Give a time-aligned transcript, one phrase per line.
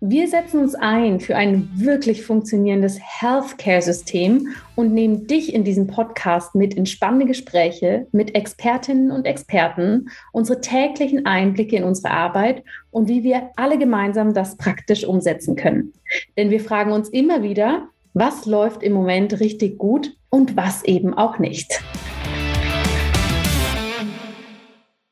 [0.00, 6.54] Wir setzen uns ein für ein wirklich funktionierendes Healthcare-System und nehmen dich in diesem Podcast
[6.54, 12.62] mit in spannende Gespräche mit Expertinnen und Experten, unsere täglichen Einblicke in unsere Arbeit
[12.92, 15.92] und wie wir alle gemeinsam das praktisch umsetzen können.
[16.36, 21.12] Denn wir fragen uns immer wieder, was läuft im Moment richtig gut und was eben
[21.12, 21.82] auch nicht.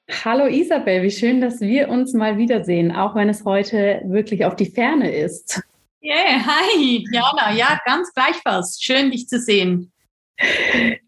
[0.08, 4.54] Hallo Isabel, wie schön, dass wir uns mal wiedersehen, auch wenn es heute wirklich auf
[4.54, 5.60] die Ferne ist.
[6.00, 8.78] Yeah, hi, Jana, ja, ganz gleichfalls.
[8.80, 9.90] Schön, dich zu sehen.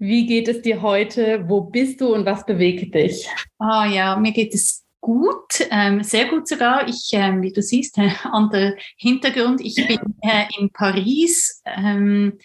[0.00, 1.48] Wie geht es dir heute?
[1.48, 3.28] Wo bist du und was bewegt dich?
[3.60, 6.88] Oh ja, mir geht es gut, ähm, sehr gut sogar.
[6.88, 11.62] Ich, ähm, wie du siehst, äh, an der Hintergrund, ich bin äh, in Paris.
[11.64, 12.36] Ähm,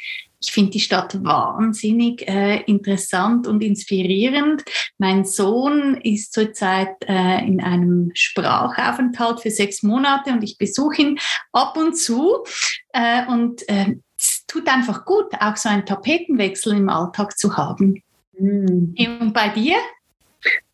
[0.43, 4.63] ich finde die Stadt wahnsinnig äh, interessant und inspirierend.
[4.97, 11.19] Mein Sohn ist zurzeit äh, in einem Sprachaufenthalt für sechs Monate und ich besuche ihn
[11.53, 12.43] ab und zu.
[12.91, 18.03] Äh, und äh, es tut einfach gut, auch so einen Tapetenwechsel im Alltag zu haben.
[18.37, 18.95] Mhm.
[19.21, 19.77] Und bei dir?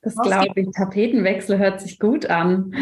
[0.02, 2.74] Das glaube ich, Tapetenwechsel hört sich gut an.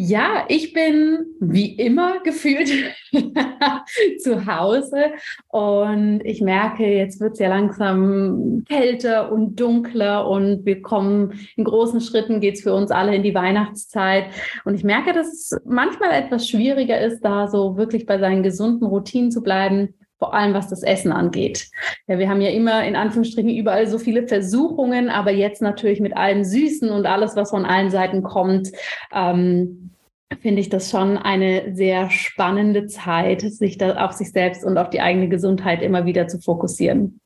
[0.00, 2.70] Ja, ich bin wie immer gefühlt
[4.20, 5.06] zu Hause
[5.48, 11.64] und ich merke, jetzt wird es ja langsam kälter und dunkler und wir kommen in
[11.64, 14.26] großen Schritten, geht es für uns alle in die Weihnachtszeit.
[14.64, 18.86] Und ich merke, dass es manchmal etwas schwieriger ist, da so wirklich bei seinen gesunden
[18.86, 21.70] Routinen zu bleiben vor allem was das Essen angeht.
[22.06, 26.16] Ja, wir haben ja immer in Anführungsstrichen überall so viele Versuchungen, aber jetzt natürlich mit
[26.16, 28.70] allem Süßen und alles, was von allen Seiten kommt,
[29.12, 29.90] ähm,
[30.40, 34.90] finde ich das schon eine sehr spannende Zeit, sich da auf sich selbst und auf
[34.90, 37.20] die eigene Gesundheit immer wieder zu fokussieren.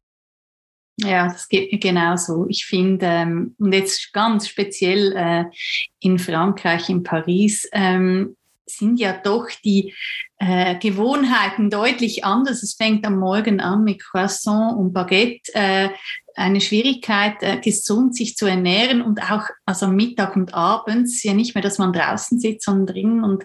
[1.01, 2.47] Ja, das geht mir genauso.
[2.49, 5.45] Ich finde, ähm, und jetzt ganz speziell äh,
[6.01, 8.37] in Frankreich, in Paris, ähm,
[8.67, 9.95] sind ja doch die
[10.43, 12.65] äh, Gewohnheiten deutlich anders.
[12.65, 15.55] Es fängt am Morgen an mit Croissant und Baguette.
[15.55, 15.91] Äh,
[16.35, 21.55] eine Schwierigkeit, äh, gesund sich zu ernähren und auch also Mittag und abends ja nicht
[21.55, 23.23] mehr, dass man draußen sitzt, sondern drin.
[23.23, 23.45] Und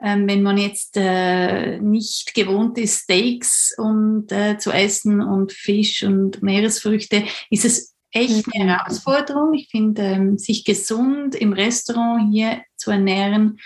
[0.00, 6.04] ähm, wenn man jetzt äh, nicht gewohnt ist, Steaks und äh, zu essen und Fisch
[6.04, 8.68] und Meeresfrüchte, ist es echt eine mhm.
[8.68, 9.54] Herausforderung.
[9.54, 13.58] Ich finde, ähm, sich gesund im Restaurant hier zu ernähren,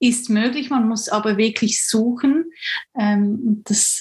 [0.00, 2.50] ist möglich, man muss aber wirklich suchen.
[2.98, 4.00] Ähm, das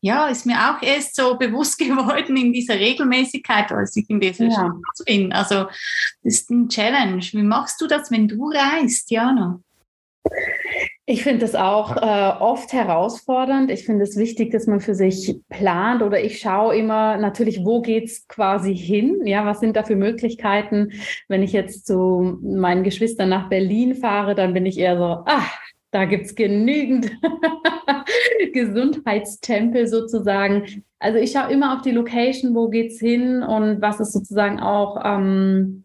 [0.00, 4.46] ja, ist mir auch erst so bewusst geworden in dieser Regelmäßigkeit, als ich in dieser
[4.46, 4.52] ja.
[4.52, 5.32] Stadt bin.
[5.32, 5.64] Also
[6.22, 7.22] das ist ein Challenge.
[7.32, 9.60] Wie machst du das, wenn du reist, Jana?
[11.06, 13.70] Ich finde das auch äh, oft herausfordernd.
[13.70, 17.82] Ich finde es wichtig, dass man für sich plant oder ich schaue immer natürlich, wo
[17.82, 19.26] geht es quasi hin?
[19.26, 20.92] Ja, was sind da für Möglichkeiten?
[21.28, 25.58] Wenn ich jetzt zu meinen Geschwistern nach Berlin fahre, dann bin ich eher so, ach,
[25.90, 27.12] da gibt es genügend
[28.54, 30.84] Gesundheitstempel sozusagen.
[30.98, 34.58] Also ich schaue immer auf die Location, wo geht es hin und was ist sozusagen
[34.58, 35.83] auch ähm,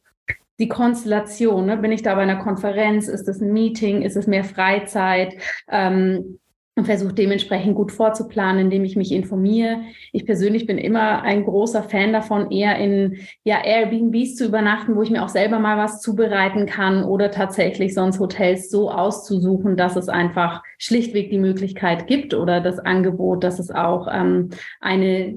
[0.60, 1.66] die Konstellation.
[1.66, 1.78] Ne?
[1.78, 3.08] Bin ich da bei einer Konferenz?
[3.08, 4.02] Ist es ein Meeting?
[4.02, 5.34] Ist es mehr Freizeit?
[5.70, 6.40] Ähm,
[6.80, 9.82] und versuche dementsprechend gut vorzuplanen, indem ich mich informiere.
[10.12, 15.04] Ich persönlich bin immer ein großer Fan davon, eher in ja, Airbnbs zu übernachten, wo
[15.04, 19.96] ich mir auch selber mal was zubereiten kann oder tatsächlich sonst Hotels so auszusuchen, dass
[19.96, 25.36] es einfach schlichtweg die Möglichkeit gibt oder das Angebot, dass es auch ähm, eine,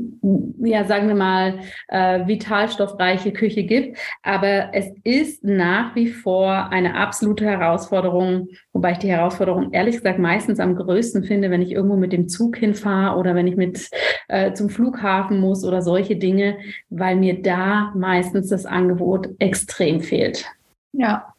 [0.60, 1.58] ja, sagen wir mal,
[1.88, 3.98] äh, vitalstoffreiche Küche gibt.
[4.22, 10.20] Aber es ist nach wie vor eine absolute Herausforderung, wobei ich die Herausforderung ehrlich gesagt
[10.20, 13.90] meistens am größten finde, wenn ich irgendwo mit dem Zug hinfahre oder wenn ich mit
[14.28, 16.58] äh, zum Flughafen muss oder solche Dinge,
[16.88, 20.46] weil mir da meistens das Angebot extrem fehlt.
[20.93, 21.34] Ja,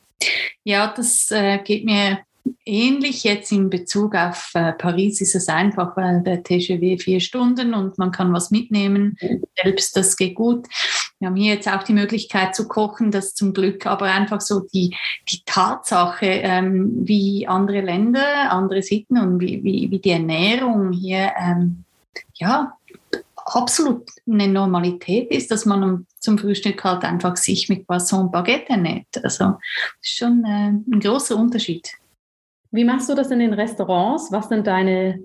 [0.63, 2.19] ja, das äh, geht mir
[2.65, 3.23] ähnlich.
[3.23, 7.97] Jetzt in Bezug auf äh, Paris ist es einfach, weil der TGW vier Stunden und
[7.97, 9.17] man kann was mitnehmen.
[9.61, 10.67] Selbst das geht gut.
[11.19, 14.61] Wir haben hier jetzt auch die Möglichkeit zu kochen, das zum Glück, aber einfach so
[14.73, 14.95] die,
[15.29, 21.31] die Tatsache, ähm, wie andere Länder, andere Sitten und wie, wie, wie die Ernährung hier,
[21.39, 21.85] ähm,
[22.33, 22.73] ja,
[23.35, 29.23] absolut eine Normalität ist, dass man zum Frühstück halt einfach sich mit Croissant Baguette ernährt.
[29.23, 29.55] Also
[30.01, 31.89] schon äh, ein großer Unterschied.
[32.73, 34.31] Wie machst du das in den Restaurants?
[34.31, 35.19] Was sind deine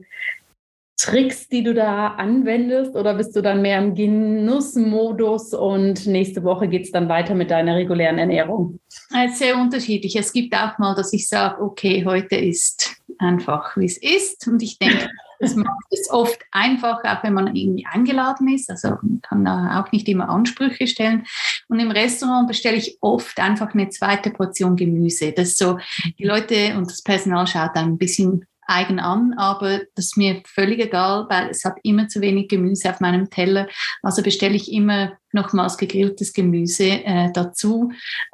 [0.98, 6.68] Tricks, die du da anwendest oder bist du dann mehr im Genussmodus und nächste Woche
[6.68, 8.80] geht es dann weiter mit deiner regulären Ernährung?
[9.14, 10.14] Äh, sehr unterschiedlich.
[10.16, 14.46] Es gibt auch mal, dass ich sage, okay, heute ist einfach, wie es ist.
[14.46, 18.70] Und ich denke, das macht es oft einfach, auch wenn man irgendwie eingeladen ist.
[18.70, 21.26] Also kann da auch nicht immer Ansprüche stellen.
[21.68, 25.32] Und im Restaurant bestelle ich oft einfach eine zweite Portion Gemüse.
[25.32, 25.78] Das so,
[26.18, 30.42] die Leute und das Personal schaut dann ein bisschen eigen an, aber das ist mir
[30.46, 33.66] völlig egal, weil es hat immer zu wenig Gemüse auf meinem Teller.
[34.02, 37.90] Also bestelle ich immer nochmals gegrilltes Gemüse äh, dazu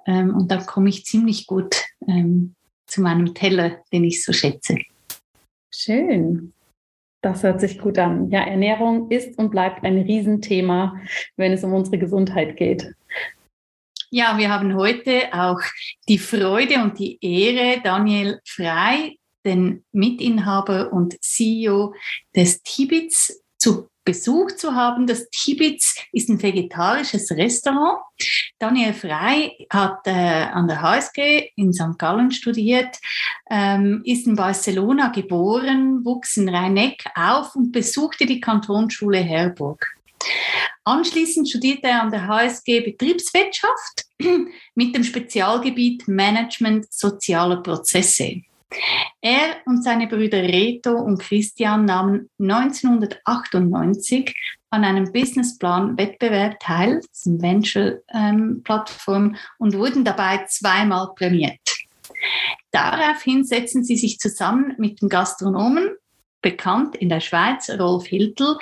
[0.07, 1.77] ähm, und dann komme ich ziemlich gut
[2.09, 4.77] ähm, zu meinem Teller, den ich so schätze.
[5.73, 6.54] Schön.
[7.25, 8.31] Das hört sich gut an.
[8.31, 11.01] Ja, Ernährung ist und bleibt ein Riesenthema,
[11.39, 12.93] wenn es um unsere Gesundheit geht.
[14.11, 15.59] Ja, wir haben heute auch
[16.07, 21.95] die Freude und die Ehre, Daniel Frei, den Mitinhaber und CEO
[22.37, 25.07] des Tibits, zu Besuch zu haben.
[25.07, 28.01] Das Tibits ist ein vegetarisches Restaurant.
[28.59, 31.99] Daniel Frei hat äh, an der HSG in St.
[31.99, 32.99] Gallen studiert,
[33.51, 39.87] ähm, ist in Barcelona geboren, wuchs in Rhein-Neck auf und besuchte die Kantonsschule Herburg.
[40.85, 44.05] Anschließend studierte er an der HSG Betriebswirtschaft
[44.75, 48.43] mit dem Spezialgebiet Management sozialer Prozesse.
[49.21, 54.35] Er und seine Brüder Reto und Christian nahmen 1998
[54.71, 61.61] an einem Businessplan-Wettbewerb teil, das ist Venture-Plattform, und wurden dabei zweimal prämiert.
[62.71, 65.91] Daraufhin setzten sie sich zusammen mit dem Gastronomen,
[66.43, 68.59] bekannt in der Schweiz, Rolf Hiltel,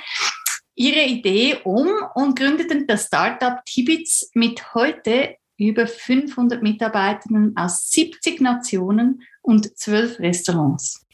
[0.75, 5.37] ihre Idee um und gründeten das Startup Tibits mit heute
[5.67, 11.05] über 500 Mitarbeitenden aus 70 Nationen und 12 Restaurants.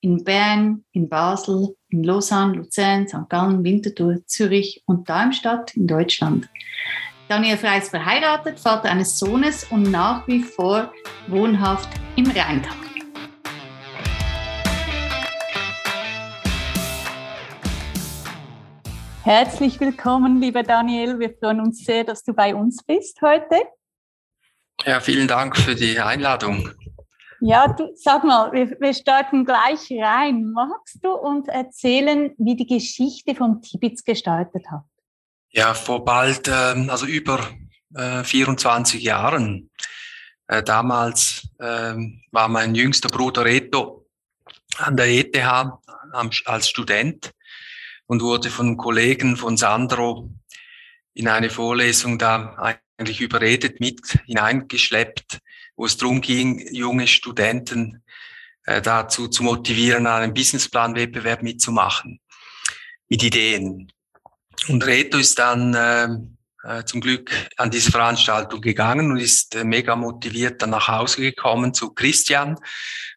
[0.00, 3.28] In Bern, in Basel, in Lausanne, Luzern, St.
[3.28, 6.48] Gallen, Winterthur, Zürich und Darmstadt in Deutschland.
[7.28, 10.92] Daniel Frey ist verheiratet, Vater eines Sohnes und nach wie vor
[11.26, 12.76] wohnhaft im Rheintal.
[19.24, 21.18] Herzlich willkommen, lieber Daniel.
[21.18, 23.56] Wir freuen uns sehr, dass du bei uns bist heute.
[24.84, 26.70] Ja, vielen Dank für die Einladung.
[27.40, 30.50] Ja, du, sag mal, wir, wir starten gleich rein.
[30.52, 34.82] Magst du uns erzählen, wie die Geschichte vom Tibits gestartet hat?
[35.50, 36.50] Ja, vor bald, äh,
[36.88, 37.40] also über
[37.94, 39.70] äh, 24 Jahren.
[40.48, 41.94] Äh, damals äh,
[42.32, 44.06] war mein jüngster Bruder Reto
[44.78, 45.36] an der ETH
[46.44, 47.32] als Student
[48.06, 50.30] und wurde von Kollegen von Sandro
[51.14, 52.54] in eine Vorlesung da
[52.98, 55.38] eigentlich überredet, mit hineingeschleppt,
[55.76, 58.02] wo es darum ging, junge Studenten
[58.64, 62.20] äh, dazu zu motivieren, an einem Businessplan-Wettbewerb mitzumachen,
[63.08, 63.92] mit Ideen.
[64.68, 66.08] Und Reto ist dann äh,
[66.64, 71.22] äh, zum Glück an diese Veranstaltung gegangen und ist äh, mega motiviert dann nach Hause
[71.22, 72.56] gekommen zu Christian,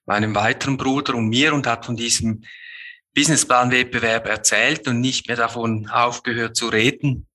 [0.06, 2.44] meinem weiteren Bruder und mir und hat von diesem
[3.16, 7.28] Businessplan-Wettbewerb erzählt und nicht mehr davon aufgehört zu reden.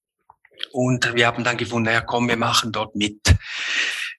[0.73, 3.21] Und wir haben dann gefunden, ja komm, wir machen dort mit.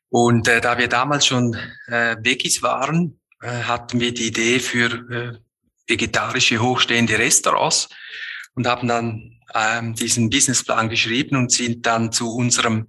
[0.10, 1.56] Und äh, da wir damals schon
[1.88, 5.38] äh, Veggies waren, äh, hatten wir die Idee für äh,
[5.88, 7.89] vegetarische hochstehende Restaurants
[8.56, 12.88] und haben dann ähm, diesen Businessplan geschrieben und sind dann zu unserem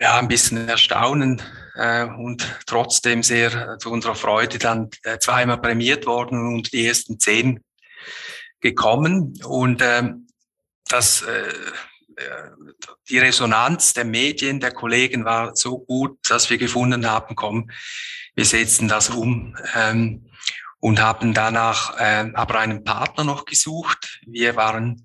[0.00, 1.42] ja ein bisschen Erstaunen
[1.74, 6.86] äh, und trotzdem sehr äh, zu unserer Freude dann äh, zweimal prämiert worden und die
[6.86, 7.60] ersten zehn
[8.60, 10.28] gekommen und ähm,
[10.88, 11.52] das äh,
[13.08, 17.70] die Resonanz der Medien, der Kollegen war so gut, dass wir gefunden haben, komm,
[18.34, 20.30] wir setzen das um ähm,
[20.80, 24.20] und haben danach äh, aber einen Partner noch gesucht.
[24.26, 25.04] Wir waren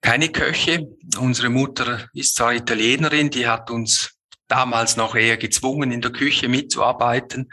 [0.00, 0.86] keine Köche.
[1.18, 4.14] Unsere Mutter ist zwar Italienerin, die hat uns
[4.46, 7.50] damals noch eher gezwungen, in der Küche mitzuarbeiten.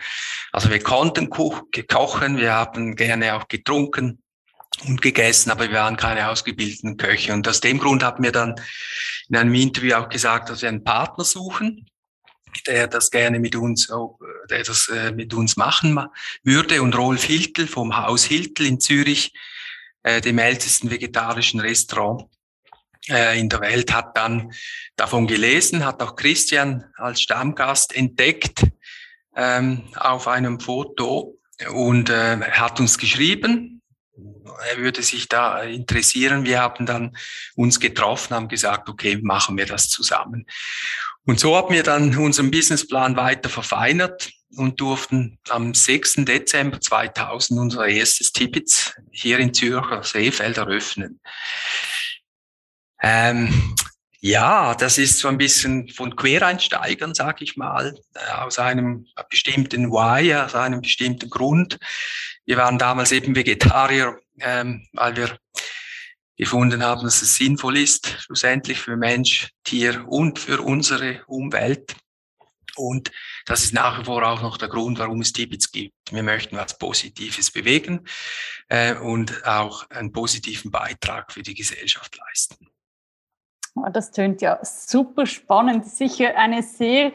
[0.52, 4.21] Also wir konnten kochen, wir haben gerne auch getrunken
[4.86, 7.34] und gegessen, aber wir waren keine ausgebildeten Köche.
[7.34, 8.56] Und aus dem Grund haben wir dann
[9.30, 11.88] in einem Interview auch gesagt, dass wir einen Partner suchen,
[12.68, 13.92] der das gerne mit uns,
[14.50, 16.00] der das äh, mit uns machen
[16.44, 16.82] würde.
[16.82, 19.34] Und Rolf Hiltel vom Haus Hiltel in Zürich,
[20.04, 22.26] äh, dem ältesten vegetarischen Restaurant
[23.08, 24.52] äh, in der Welt, hat dann
[24.96, 28.64] davon gelesen, hat auch Christian als Stammgast entdeckt
[29.36, 31.38] ähm, auf einem Foto
[31.72, 33.81] und hat uns geschrieben,
[34.70, 36.46] er würde sich da interessieren.
[36.46, 37.16] Wir haben dann
[37.56, 40.46] uns getroffen, haben gesagt, okay, machen wir das zusammen.
[41.26, 46.26] Und so haben wir dann unseren Businessplan weiter verfeinert und durften am 6.
[46.26, 51.22] Dezember 2000 unser erstes Tippets hier in Zürcher Seefeld eröffnen.
[53.02, 53.76] Ähm,
[54.20, 58.00] ja, das ist so ein bisschen von Quereinsteigern, sag ich mal,
[58.36, 61.80] aus einem bestimmten Why, aus einem bestimmten Grund.
[62.52, 65.38] Wir waren damals eben Vegetarier, ähm, weil wir
[66.36, 71.96] gefunden haben, dass es sinnvoll ist, schlussendlich für Mensch, Tier und für unsere Umwelt.
[72.76, 73.10] Und
[73.46, 75.94] das ist nach wie vor auch noch der Grund, warum es Tibets gibt.
[76.12, 78.06] Wir möchten was Positives bewegen
[78.68, 82.68] äh, und auch einen positiven Beitrag für die Gesellschaft leisten.
[83.94, 85.86] Das tönt ja super spannend.
[85.86, 87.14] Sicher eine sehr äh,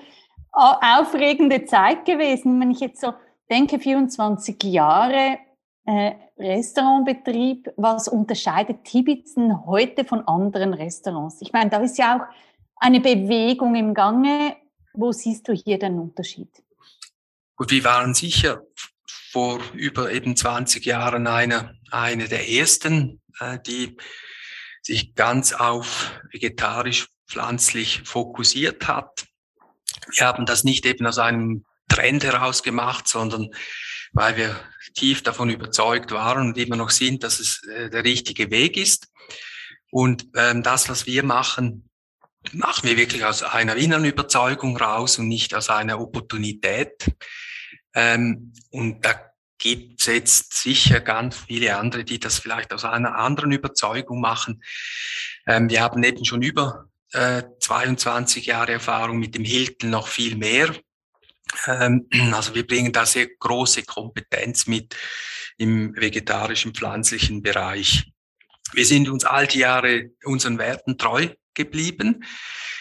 [0.54, 2.58] aufregende Zeit gewesen.
[2.58, 3.12] Wenn ich jetzt so
[3.50, 5.38] denke, 24 Jahre
[5.86, 11.40] äh, Restaurantbetrieb, was unterscheidet Tibitzen heute von anderen Restaurants?
[11.40, 12.34] Ich meine, da ist ja auch
[12.76, 14.56] eine Bewegung im Gange.
[14.92, 16.50] Wo siehst du hier den Unterschied?
[17.56, 18.62] Gut, wir waren sicher
[19.30, 23.96] vor über eben 20 Jahren eine, eine der ersten, äh, die
[24.82, 29.26] sich ganz auf vegetarisch pflanzlich fokussiert hat.
[30.16, 33.50] Wir haben das nicht eben aus einem Trend heraus gemacht, sondern
[34.12, 34.56] weil wir
[34.94, 39.08] tief davon überzeugt waren und immer noch sind, dass es äh, der richtige Weg ist.
[39.90, 41.88] Und ähm, das, was wir machen,
[42.52, 47.12] machen wir wirklich aus einer inneren Überzeugung raus und nicht aus einer Opportunität.
[47.94, 49.20] Ähm, und da
[49.58, 54.62] gibt es jetzt sicher ganz viele andere, die das vielleicht aus einer anderen Überzeugung machen.
[55.46, 60.36] Ähm, wir haben eben schon über äh, 22 Jahre Erfahrung mit dem Hilton noch viel
[60.36, 60.74] mehr.
[61.66, 64.96] Ähm, also wir bringen da sehr große Kompetenz mit
[65.58, 68.10] im vegetarischen, pflanzlichen Bereich.
[68.72, 72.24] Wir sind uns all die Jahre unseren Werten treu geblieben.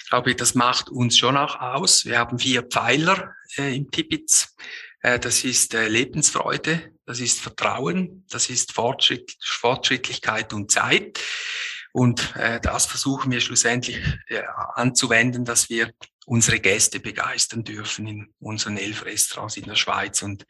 [0.03, 2.05] Ich glaube, das macht uns schon auch aus.
[2.05, 4.55] Wir haben vier Pfeiler äh, im Tipitz.
[5.01, 11.19] Äh, das ist äh, Lebensfreude, das ist Vertrauen, das ist Fortschritt, Fortschrittlichkeit und Zeit.
[11.93, 13.99] Und äh, das versuchen wir schlussendlich
[14.73, 15.91] anzuwenden, dass wir
[16.25, 20.45] unsere Gäste begeistern dürfen in unseren elf Restaurants in der Schweiz und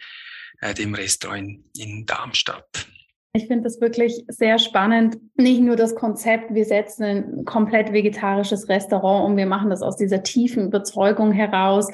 [0.78, 2.88] dem Restaurant in Darmstadt.
[3.34, 5.18] Ich finde das wirklich sehr spannend.
[5.36, 9.98] Nicht nur das Konzept, wir setzen ein komplett vegetarisches Restaurant und wir machen das aus
[9.98, 11.90] dieser tiefen Überzeugung heraus,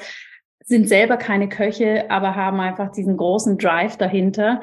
[0.64, 4.60] sind selber keine Köche, aber haben einfach diesen großen Drive dahinter.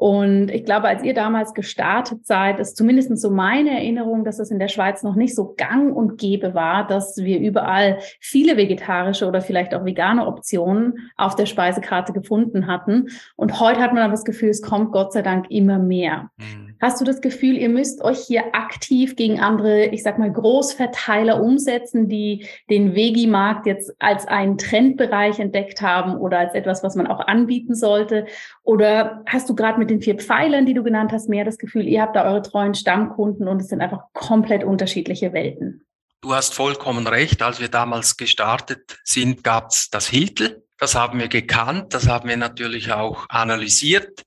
[0.00, 4.50] Und ich glaube, als ihr damals gestartet seid, ist zumindest so meine Erinnerung, dass es
[4.50, 9.28] in der Schweiz noch nicht so gang und gäbe war, dass wir überall viele vegetarische
[9.28, 13.08] oder vielleicht auch vegane Optionen auf der Speisekarte gefunden hatten.
[13.36, 16.30] Und heute hat man aber das Gefühl, es kommt Gott sei Dank immer mehr.
[16.38, 16.70] Mhm.
[16.80, 21.42] Hast du das Gefühl, ihr müsst euch hier aktiv gegen andere, ich sag mal, Großverteiler
[21.42, 27.06] umsetzen, die den Vegi-Markt jetzt als einen Trendbereich entdeckt haben oder als etwas, was man
[27.06, 28.24] auch anbieten sollte?
[28.62, 31.86] Oder hast du gerade mit den vier Pfeilern, die du genannt hast, mehr das Gefühl,
[31.86, 35.84] ihr habt da eure treuen Stammkunden und es sind einfach komplett unterschiedliche Welten?
[36.22, 37.42] Du hast vollkommen recht.
[37.42, 40.64] Als wir damals gestartet sind, gab es das Hiltel.
[40.78, 44.24] Das haben wir gekannt, das haben wir natürlich auch analysiert.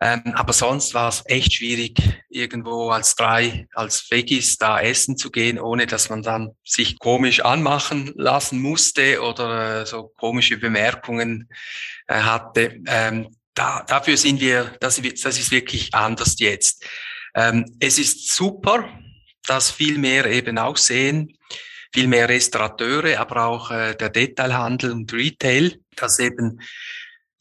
[0.00, 5.30] Ähm, aber sonst war es echt schwierig, irgendwo als drei, als Veggies da essen zu
[5.30, 11.48] gehen, ohne dass man dann sich komisch anmachen lassen musste oder äh, so komische Bemerkungen
[12.06, 12.80] äh, hatte.
[12.86, 13.28] Ähm,
[13.58, 16.84] da, dafür sind wir, das, das ist wirklich anders jetzt.
[17.34, 18.88] Ähm, es ist super,
[19.46, 21.36] dass viel mehr eben auch sehen,
[21.92, 26.60] viel mehr Restaurateure, aber auch äh, der Detailhandel und Retail, dass eben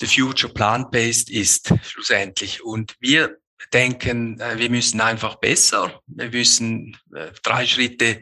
[0.01, 2.63] the future plant-based ist schlussendlich.
[2.63, 3.37] Und wir
[3.73, 8.21] denken, äh, wir müssen einfach besser, wir müssen äh, drei Schritte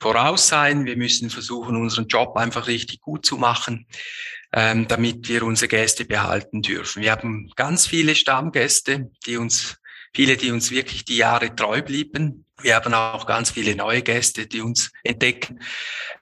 [0.00, 3.86] voraus sein, wir müssen versuchen, unseren Job einfach richtig gut zu machen,
[4.52, 7.02] ähm, damit wir unsere Gäste behalten dürfen.
[7.02, 9.78] Wir haben ganz viele Stammgäste, die uns,
[10.14, 12.44] viele, die uns wirklich die Jahre treu blieben.
[12.62, 15.60] Wir haben auch ganz viele neue Gäste, die uns entdecken.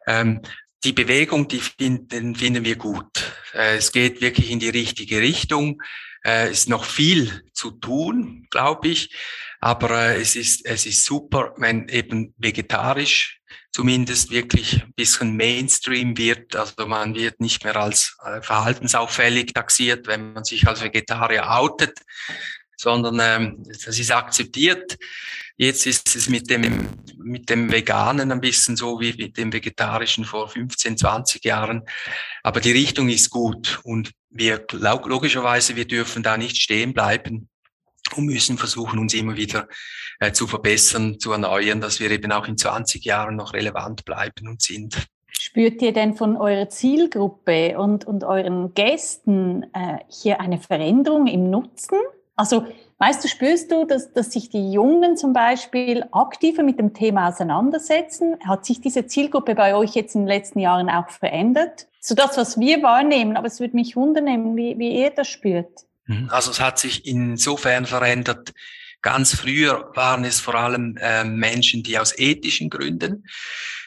[0.06, 0.42] Ähm,
[0.84, 3.32] die Bewegung, die finden, finden wir gut.
[3.54, 5.80] Äh, es geht wirklich in die richtige Richtung.
[6.22, 9.14] Es äh, ist noch viel zu tun, glaube ich.
[9.60, 13.35] Aber äh, es ist, es ist super, wenn eben vegetarisch
[13.76, 16.56] zumindest wirklich ein bisschen Mainstream wird.
[16.56, 21.98] Also man wird nicht mehr als verhaltensauffällig taxiert, wenn man sich als Vegetarier outet,
[22.74, 24.96] sondern ähm, das ist akzeptiert.
[25.58, 30.24] Jetzt ist es mit dem, mit dem Veganen ein bisschen so wie mit dem Vegetarischen
[30.24, 31.82] vor 15, 20 Jahren.
[32.42, 37.50] Aber die Richtung ist gut und wir, logischerweise, wir dürfen da nicht stehen bleiben
[38.14, 39.68] und müssen versuchen, uns immer wieder
[40.20, 44.48] äh, zu verbessern, zu erneuern, dass wir eben auch in 20 Jahren noch relevant bleiben
[44.48, 45.06] und sind.
[45.28, 51.50] Spürt ihr denn von eurer Zielgruppe und, und euren Gästen äh, hier eine Veränderung im
[51.50, 51.98] Nutzen?
[52.36, 52.66] Also
[52.98, 57.28] weißt du, spürst du, dass, dass sich die Jungen zum Beispiel aktiver mit dem Thema
[57.28, 58.36] auseinandersetzen?
[58.46, 61.86] Hat sich diese Zielgruppe bei euch jetzt in den letzten Jahren auch verändert?
[62.00, 65.86] So das, was wir wahrnehmen, aber es würde mich wundern, wie, wie ihr das spürt.
[66.06, 66.28] Mhm.
[66.30, 68.52] Also es hat sich insofern verändert.
[69.02, 73.26] Ganz früher waren es vor allem äh, Menschen, die aus ethischen Gründen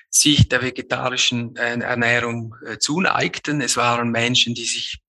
[0.10, 3.62] sich der vegetarischen äh, Ernährung äh, zuneigten.
[3.62, 5.00] Es waren Menschen, die sich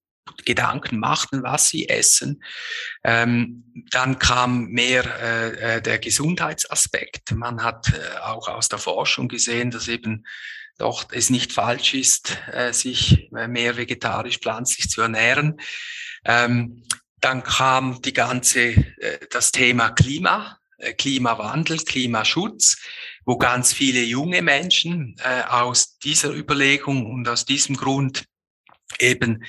[0.44, 2.42] Gedanken machten, was sie essen.
[3.04, 7.32] Ähm, dann kam mehr äh, äh, der Gesundheitsaspekt.
[7.32, 10.24] Man hat äh, auch aus der Forschung gesehen, dass eben
[10.78, 15.60] doch es nicht falsch ist, äh, sich mehr vegetarisch pflanzlich zu ernähren.
[16.24, 16.82] Ähm,
[17.20, 22.76] dann kam die ganze äh, das Thema Klima, äh, Klimawandel, Klimaschutz
[23.24, 28.24] wo ganz viele junge Menschen äh, aus dieser Überlegung und aus diesem Grund
[28.98, 29.44] eben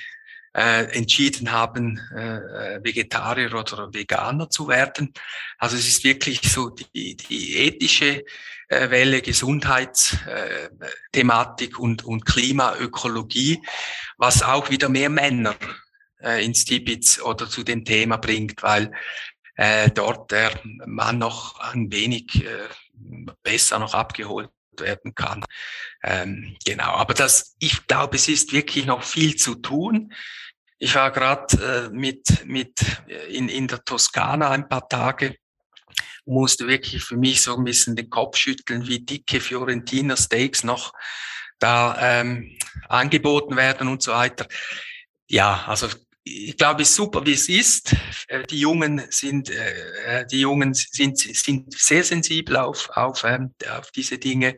[0.54, 5.12] äh, entschieden haben, äh, Vegetarier oder Veganer zu werden.
[5.58, 8.22] Also es ist wirklich so die, die ethische
[8.68, 13.62] äh, Welle, Gesundheitsthematik und, und Klimaökologie,
[14.18, 15.56] was auch wieder mehr Männer
[16.22, 18.92] äh, ins Tibet oder zu dem Thema bringt, weil
[19.56, 20.52] äh, dort der
[20.86, 22.68] Mann noch ein wenig äh,
[23.42, 25.44] besser noch abgeholt werden kann.
[26.02, 30.12] Ähm, genau, aber das, ich glaube, es ist wirklich noch viel zu tun.
[30.78, 35.36] Ich war gerade äh, mit, mit äh, in, in der Toskana ein paar Tage,
[36.24, 40.92] musste wirklich für mich so ein bisschen den Kopf schütteln, wie dicke Fiorentina Steaks noch
[41.58, 42.56] da ähm,
[42.88, 44.46] angeboten werden und so weiter.
[45.28, 45.88] Ja, also
[46.24, 47.96] ich glaube, es ist super, wie es ist.
[48.50, 53.90] Die Jungen sind, äh, äh, die Jungen sind, sind sehr sensibel auf, auf, ähm, auf
[53.90, 54.56] diese Dinge.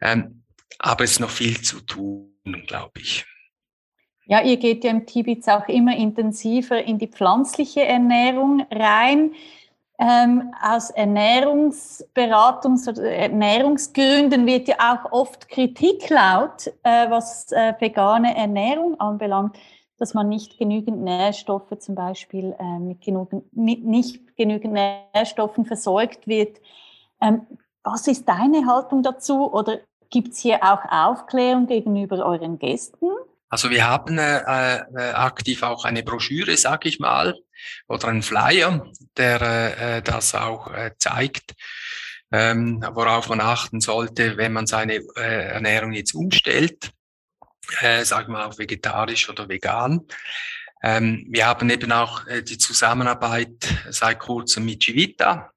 [0.00, 0.44] Ähm,
[0.78, 2.32] aber es ist noch viel zu tun,
[2.66, 3.24] glaube ich.
[4.26, 9.34] Ja, ihr geht ja im Tibet auch immer intensiver in die pflanzliche Ernährung rein.
[9.96, 18.36] Ähm, aus Ernährungsberatungs- oder Ernährungsgründen wird ja auch oft Kritik laut, äh, was äh, vegane
[18.36, 19.56] Ernährung anbelangt
[20.04, 26.58] dass man nicht genügend Nährstoffe zum Beispiel äh, mit, genügend, nicht genügend Nährstoffen versorgt wird.
[27.22, 27.46] Ähm,
[27.82, 29.78] was ist deine Haltung dazu oder
[30.10, 33.06] gibt es hier auch Aufklärung gegenüber euren Gästen?
[33.48, 37.34] Also wir haben äh, äh, aktiv auch eine Broschüre, sag ich mal,
[37.88, 38.86] oder einen Flyer,
[39.16, 39.40] der
[39.78, 41.54] äh, das auch äh, zeigt,
[42.30, 46.92] ähm, worauf man achten sollte, wenn man seine äh, Ernährung jetzt umstellt
[47.80, 50.06] äh, sagen wir auch vegetarisch oder vegan.
[50.82, 55.50] Ähm, wir haben eben auch äh, die Zusammenarbeit seit kurzem mit Civita,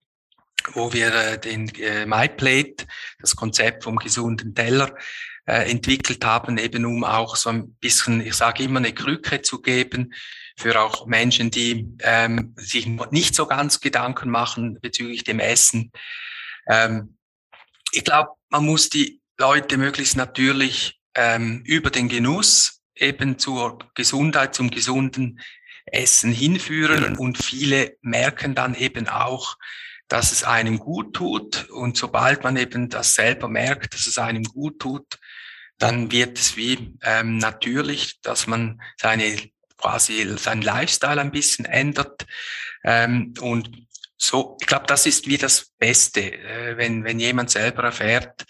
[0.74, 2.86] wo wir äh, den äh, MyPlate,
[3.20, 4.96] das Konzept vom gesunden Teller,
[5.46, 9.62] äh, entwickelt haben, eben um auch so ein bisschen, ich sage immer, eine Krücke zu
[9.62, 10.14] geben
[10.58, 15.92] für auch Menschen, die ähm, sich nicht so ganz Gedanken machen bezüglich dem Essen.
[16.68, 17.18] Ähm,
[17.92, 24.56] ich glaube, man muss die Leute möglichst natürlich ähm, über den Genuss eben zur Gesundheit,
[24.56, 25.42] zum gesunden
[25.86, 27.18] Essen hinführen.
[27.18, 29.58] Und viele merken dann eben auch,
[30.08, 31.70] dass es einem gut tut.
[31.70, 35.20] Und sobald man eben das selber merkt, dass es einem gut tut,
[35.78, 39.38] dann wird es wie ähm, natürlich, dass man seine
[39.78, 42.26] quasi seinen Lifestyle ein bisschen ändert.
[42.84, 43.70] Ähm, und
[44.18, 48.46] so, ich glaube, das ist wie das Beste, äh, wenn wenn jemand selber erfährt,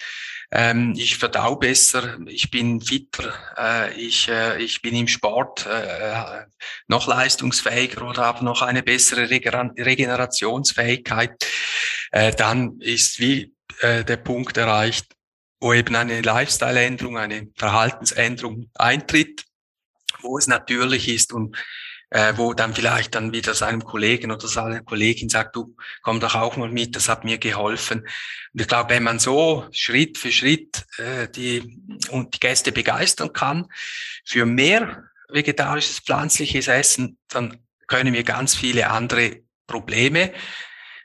[0.52, 6.46] ähm, ich verdau besser, ich bin fitter, äh, ich, äh, ich bin im Sport äh,
[6.88, 11.46] noch leistungsfähiger oder habe noch eine bessere Regenerationsfähigkeit,
[12.12, 15.08] äh, dann ist wie äh, der Punkt erreicht,
[15.60, 19.44] wo eben eine Lifestyle-Änderung, eine Verhaltensänderung eintritt,
[20.22, 21.58] wo es natürlich ist und
[22.10, 26.36] äh, wo dann vielleicht dann wieder seinem Kollegen oder seiner Kollegin sagt, du komm doch
[26.36, 28.00] auch mal mit, das hat mir geholfen.
[28.54, 33.34] Und ich glaube, wenn man so Schritt für Schritt äh, die und die Gäste begeistern
[33.34, 33.68] kann
[34.26, 40.34] für mehr vegetarisches, pflanzliches Essen, dann können wir ganz viele andere Probleme,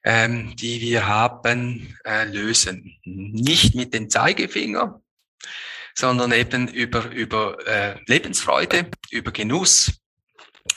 [0.05, 2.97] ähm, die wir haben, äh, lösen.
[3.05, 5.01] Nicht mit dem Zeigefinger,
[5.95, 10.02] sondern eben über, über äh, Lebensfreude, über Genuss,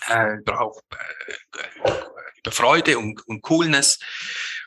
[0.08, 1.90] äh, braucht äh,
[2.46, 4.00] über Freude und, und Coolness.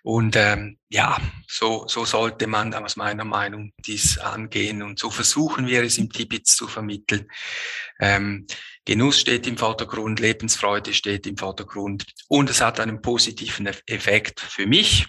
[0.02, 4.83] Und ähm, ja, so, so sollte man aus meiner Meinung dies angehen.
[4.83, 7.28] Und so versuchen wir es im Tibet zu vermitteln.
[8.00, 8.46] Ähm,
[8.85, 12.04] Genuss steht im Vordergrund, Lebensfreude steht im Vordergrund.
[12.28, 15.07] Und es hat einen positiven Effekt für mich,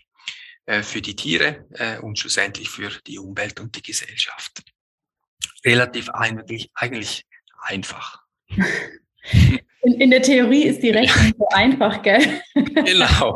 [0.65, 4.63] äh, für die Tiere äh, und schlussendlich für die Umwelt und die Gesellschaft.
[5.65, 7.25] relativ eigentlich, eigentlich
[7.61, 8.23] einfach.
[9.81, 12.21] In, in, der Theorie ist die Rechnung so einfach, gell?
[12.53, 13.33] Genau.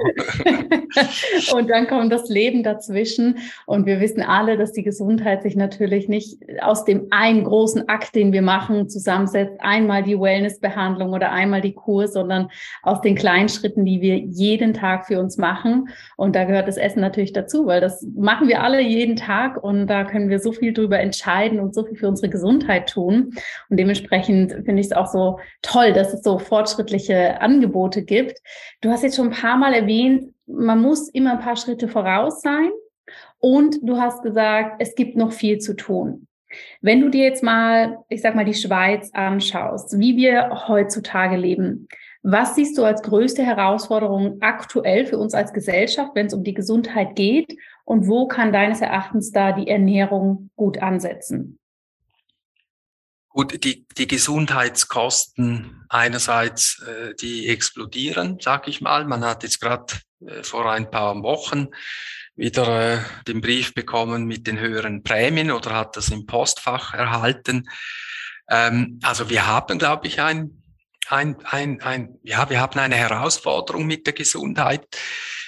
[1.56, 3.38] und dann kommt das Leben dazwischen.
[3.65, 8.15] Und wir wissen alle, dass die Gesundheit sich natürlich nicht aus dem einen großen Akt,
[8.15, 9.56] den wir machen, zusammensetzt.
[9.60, 12.49] Einmal die Wellnessbehandlung oder einmal die Kur, sondern
[12.82, 15.88] aus den kleinen Schritten, die wir jeden Tag für uns machen.
[16.17, 19.63] Und da gehört das Essen natürlich dazu, weil das machen wir alle jeden Tag.
[19.63, 23.34] Und da können wir so viel drüber entscheiden und so viel für unsere Gesundheit tun.
[23.69, 28.39] Und dementsprechend finde ich es auch so toll, dass es so fortschrittliche Angebote gibt.
[28.81, 32.41] Du hast jetzt schon ein paar Mal erwähnt, man muss immer ein paar Schritte voraus
[32.41, 32.69] sein.
[33.39, 36.27] Und du hast gesagt, es gibt noch viel zu tun.
[36.81, 41.87] Wenn du dir jetzt mal, ich sag mal, die Schweiz anschaust, wie wir heutzutage leben,
[42.21, 46.53] was siehst du als größte Herausforderung aktuell für uns als Gesellschaft, wenn es um die
[46.53, 47.57] Gesundheit geht?
[47.83, 51.59] Und wo kann deines Erachtens da die Ernährung gut ansetzen?
[53.33, 59.05] Gut, die, die Gesundheitskosten einerseits, äh, die explodieren, sag ich mal.
[59.05, 59.91] Man hat jetzt gerade
[60.23, 61.69] äh, vor ein paar Wochen
[62.35, 67.67] wieder äh, den Brief bekommen mit den höheren Prämien oder hat das im Postfach erhalten.
[68.51, 70.61] Ähm, also wir haben, glaube ich, ein,
[71.07, 74.85] ein, ein, ein, ja, wir haben eine Herausforderung mit der Gesundheit.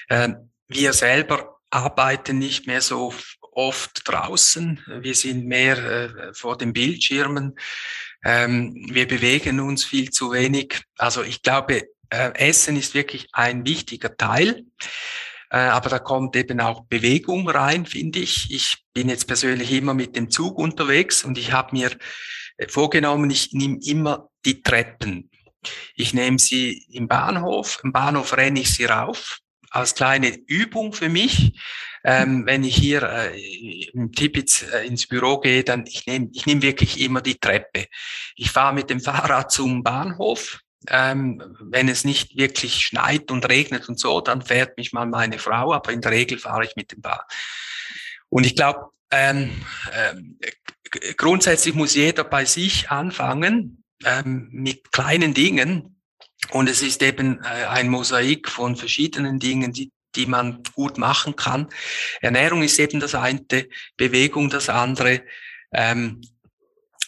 [0.09, 3.13] Ähm, wir selber arbeiten nicht mehr so
[3.55, 4.83] oft draußen.
[5.01, 7.55] Wir sind mehr äh, vor den Bildschirmen.
[8.23, 10.81] Ähm, wir bewegen uns viel zu wenig.
[10.97, 14.65] Also ich glaube, äh, Essen ist wirklich ein wichtiger Teil.
[15.49, 18.51] Äh, aber da kommt eben auch Bewegung rein, finde ich.
[18.51, 21.91] Ich bin jetzt persönlich immer mit dem Zug unterwegs und ich habe mir
[22.67, 25.29] vorgenommen, ich nehme immer die Treppen.
[25.95, 27.79] Ich nehme sie im Bahnhof.
[27.83, 29.39] Im Bahnhof renne ich sie rauf
[29.75, 31.59] als kleine Übung für mich.
[32.03, 36.45] Ähm, wenn ich hier äh, im Tipitz äh, ins Büro gehe, dann ich nehme ich
[36.45, 37.88] nehm wirklich immer die Treppe.
[38.35, 40.59] Ich fahre mit dem Fahrrad zum Bahnhof.
[40.88, 45.39] Ähm, wenn es nicht wirklich schneit und regnet und so, dann fährt mich mal meine
[45.39, 47.21] Frau, aber in der Regel fahre ich mit dem Bahn.
[48.29, 49.49] Und ich glaube, ähm,
[49.91, 55.94] äh, grundsätzlich muss jeder bei sich anfangen ähm, mit kleinen Dingen.
[56.51, 61.36] Und es ist eben äh, ein Mosaik von verschiedenen Dingen, die die man gut machen
[61.36, 61.67] kann.
[62.21, 63.41] Ernährung ist eben das eine,
[63.97, 65.23] Bewegung das andere.
[65.73, 66.21] Ähm,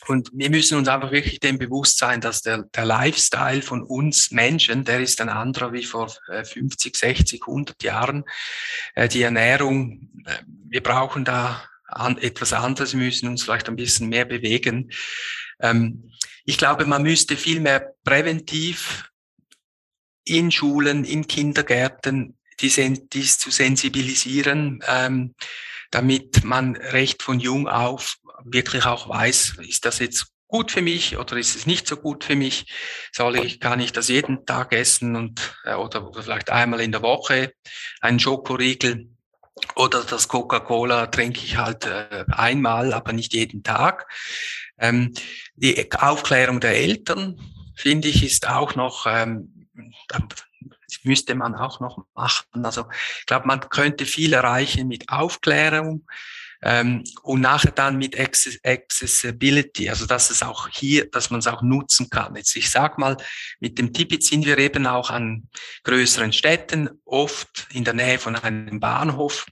[0.08, 4.32] und wir müssen uns einfach wirklich dem bewusst sein, dass der, der Lifestyle von uns
[4.32, 8.24] Menschen, der ist ein anderer wie vor 50, 60, 100 Jahren.
[8.96, 10.38] Äh, die Ernährung, äh,
[10.70, 14.92] wir brauchen da an, etwas anderes, müssen uns vielleicht ein bisschen mehr bewegen.
[15.60, 16.12] Ähm,
[16.46, 19.10] ich glaube, man müsste viel mehr präventiv
[20.30, 25.36] in Schulen, in Kindergärten die, dies zu sensibilisieren, ähm,
[25.92, 31.18] damit man recht von jung auf wirklich auch weiß, ist das jetzt gut für mich
[31.18, 32.66] oder ist es nicht so gut für mich?
[33.12, 36.92] Soll ich, kann ich das jeden Tag essen und äh, oder, oder vielleicht einmal in
[36.92, 37.54] der Woche
[38.02, 39.10] einen Schokoriegel
[39.76, 44.08] oder das Coca-Cola trinke ich halt äh, einmal, aber nicht jeden Tag.
[44.78, 45.14] Ähm,
[45.56, 47.40] die Aufklärung der Eltern
[47.76, 49.57] finde ich ist auch noch ähm,
[51.04, 52.66] müsste man auch noch machen.
[52.66, 52.88] Also
[53.20, 56.06] ich glaube, man könnte viel erreichen mit Aufklärung
[56.62, 61.62] ähm, und nachher dann mit Accessibility, also dass es auch hier, dass man es auch
[61.62, 62.36] nutzen kann.
[62.36, 63.18] Jetzt ich sag mal,
[63.60, 65.50] mit dem Tippit sind wir eben auch an
[65.84, 69.46] größeren Städten, oft in der Nähe von einem Bahnhof.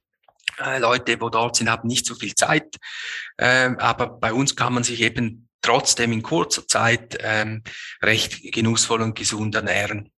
[0.57, 2.77] Äh, Leute, wo dort sind, haben nicht so viel Zeit,
[3.38, 7.63] äh, aber bei uns kann man sich eben trotzdem in kurzer Zeit ähm,
[8.01, 10.11] recht genussvoll und gesund ernähren.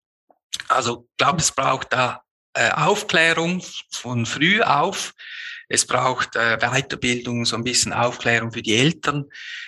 [0.67, 5.13] Also glaube, es braucht da äh, Aufklärung von früh auf.
[5.69, 9.25] Es braucht äh, Weiterbildung, so ein bisschen Aufklärung für die Eltern.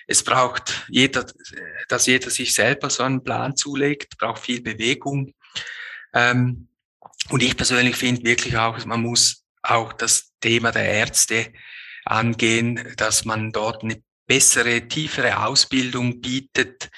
[0.07, 1.25] Es braucht jeder,
[1.89, 5.33] dass jeder sich selber so einen Plan zulegt, braucht viel Bewegung.
[6.13, 6.69] Ähm,
[7.29, 11.51] und ich persönlich finde wirklich auch, man muss auch das Thema der Ärzte
[12.05, 16.89] angehen, dass man dort eine bessere, tiefere Ausbildung bietet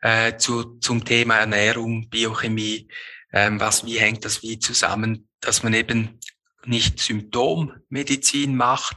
[0.00, 2.88] äh, zu, zum Thema Ernährung, Biochemie,
[3.34, 6.20] ähm, was, wie hängt das wie zusammen, dass man eben
[6.64, 8.96] nicht Symptommedizin macht,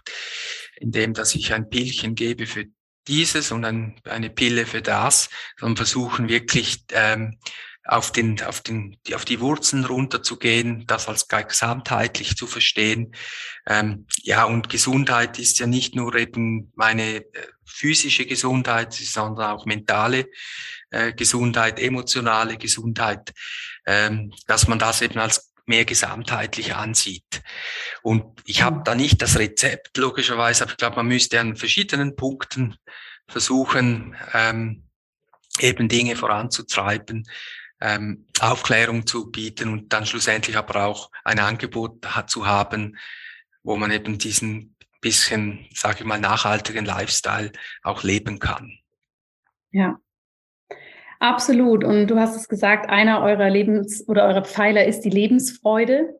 [0.79, 2.65] indem dass ich ein Pillchen gebe für
[3.07, 7.39] dieses und ein, eine Pille für das, sondern versuchen wirklich ähm,
[7.83, 13.13] auf, den, auf, den, auf die Wurzeln runterzugehen, das als gesamtheitlich zu verstehen.
[13.65, 17.23] Ähm, ja, und Gesundheit ist ja nicht nur eben meine äh,
[17.65, 20.27] physische Gesundheit, sondern auch mentale
[20.89, 23.33] äh, Gesundheit, emotionale Gesundheit,
[23.87, 27.41] ähm, dass man das eben als mehr gesamtheitlich ansieht.
[28.03, 32.15] Und ich habe da nicht das Rezept, logischerweise, aber ich glaube, man müsste an verschiedenen
[32.15, 32.75] Punkten
[33.27, 34.83] versuchen, ähm,
[35.59, 37.27] eben Dinge voranzutreiben,
[37.81, 42.97] ähm, Aufklärung zu bieten und dann schlussendlich aber auch ein Angebot hat zu haben,
[43.63, 47.51] wo man eben diesen bisschen, sage ich mal, nachhaltigen Lifestyle
[47.83, 48.79] auch leben kann.
[49.71, 49.99] Ja,
[51.19, 51.83] absolut.
[51.83, 56.17] Und du hast es gesagt, einer eurer Lebens- oder eurer Pfeiler ist die Lebensfreude.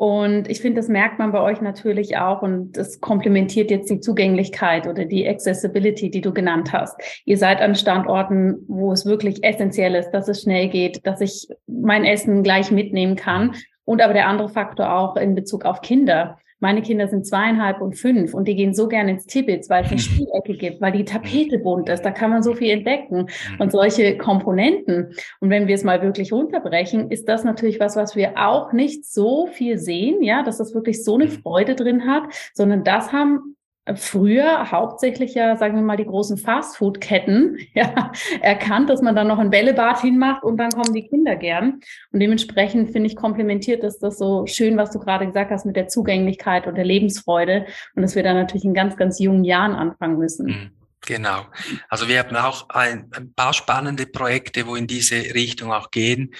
[0.00, 4.00] Und ich finde, das merkt man bei euch natürlich auch und das komplementiert jetzt die
[4.00, 6.96] Zugänglichkeit oder die Accessibility, die du genannt hast.
[7.26, 11.48] Ihr seid an Standorten, wo es wirklich essentiell ist, dass es schnell geht, dass ich
[11.66, 13.54] mein Essen gleich mitnehmen kann.
[13.84, 16.38] Und aber der andere Faktor auch in Bezug auf Kinder.
[16.60, 19.90] Meine Kinder sind zweieinhalb und fünf und die gehen so gerne ins Tibbets, weil es
[19.90, 22.02] eine Spielecke gibt, weil die Tapete bunt ist.
[22.02, 23.26] Da kann man so viel entdecken
[23.58, 23.70] und mhm.
[23.70, 25.14] solche Komponenten.
[25.40, 29.04] Und wenn wir es mal wirklich runterbrechen, ist das natürlich was, was wir auch nicht
[29.04, 31.30] so viel sehen, ja, dass das wirklich so eine.
[31.40, 33.56] Freude drin hat, sondern das haben
[33.94, 39.38] früher hauptsächlich ja, sagen wir mal, die großen Fastfood-Ketten ja, erkannt, dass man dann noch
[39.38, 41.80] ein Bällebad hinmacht und dann kommen die Kinder gern.
[42.12, 45.76] Und dementsprechend finde ich komplementiert ist das so schön, was du gerade gesagt hast mit
[45.76, 49.74] der Zugänglichkeit und der Lebensfreude und dass wir da natürlich in ganz, ganz jungen Jahren
[49.74, 50.46] anfangen müssen.
[50.46, 50.70] Mhm.
[51.06, 51.46] Genau.
[51.88, 56.34] Also wir haben auch ein, ein, paar spannende Projekte, wo in diese Richtung auch gehen,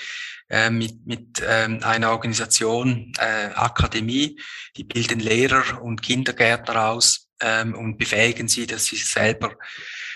[0.50, 4.38] äh, mit, mit ähm, einer Organisation, äh, Akademie,
[4.76, 9.56] die bilden Lehrer und Kindergärtner aus, ähm, und befähigen sie, dass sie selber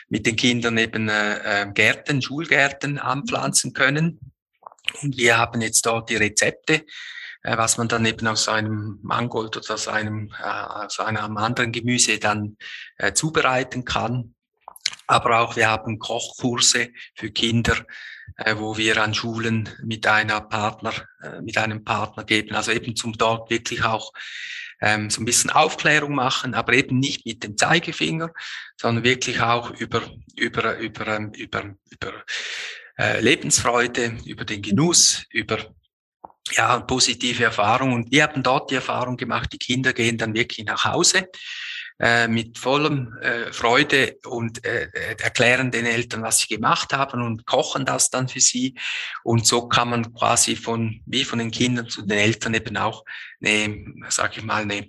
[0.09, 4.21] mit den Kindern eben äh, äh, Gärten, Schulgärten anpflanzen können.
[5.03, 6.85] Und wir haben jetzt dort die Rezepte,
[7.43, 11.73] äh, was man dann eben aus einem Mangold oder aus einem, äh, aus einem anderen
[11.73, 12.57] Gemüse dann
[12.99, 14.35] äh, zubereiten kann.
[15.07, 17.77] Aber auch wir haben Kochkurse für Kinder,
[18.37, 22.55] äh, wo wir an Schulen mit einer Partner, äh, mit einem Partner geben.
[22.55, 24.13] Also eben zum dort wirklich auch
[24.81, 28.33] ähm, so ein bisschen Aufklärung machen, aber eben nicht mit dem Zeigefinger,
[28.77, 30.03] sondern wirklich auch über,
[30.37, 32.13] über, über, ähm, über, über
[32.99, 35.59] äh, Lebensfreude, über den Genuss, über
[36.53, 37.95] ja, positive Erfahrungen.
[37.95, 41.29] Und wir haben dort die Erfahrung gemacht, die Kinder gehen dann wirklich nach Hause
[42.01, 47.47] äh, mit vollem äh, Freude und äh, erklären den Eltern, was sie gemacht haben und
[47.47, 48.75] kochen das dann für sie.
[49.23, 53.05] Und so kann man quasi von, wie von den Kindern zu den Eltern eben auch
[53.41, 54.89] eine, sag ich mal, eine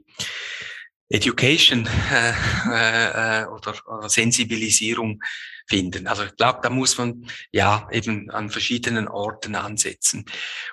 [1.09, 5.21] Education äh, äh, oder, oder Sensibilisierung
[5.67, 6.07] finden.
[6.07, 10.25] Also ich glaube, da muss man ja eben an verschiedenen Orten ansetzen.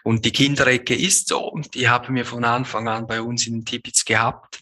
[0.03, 4.05] Und die Kinderecke ist so, die haben wir von Anfang an bei uns in Tipitz
[4.05, 4.61] gehabt,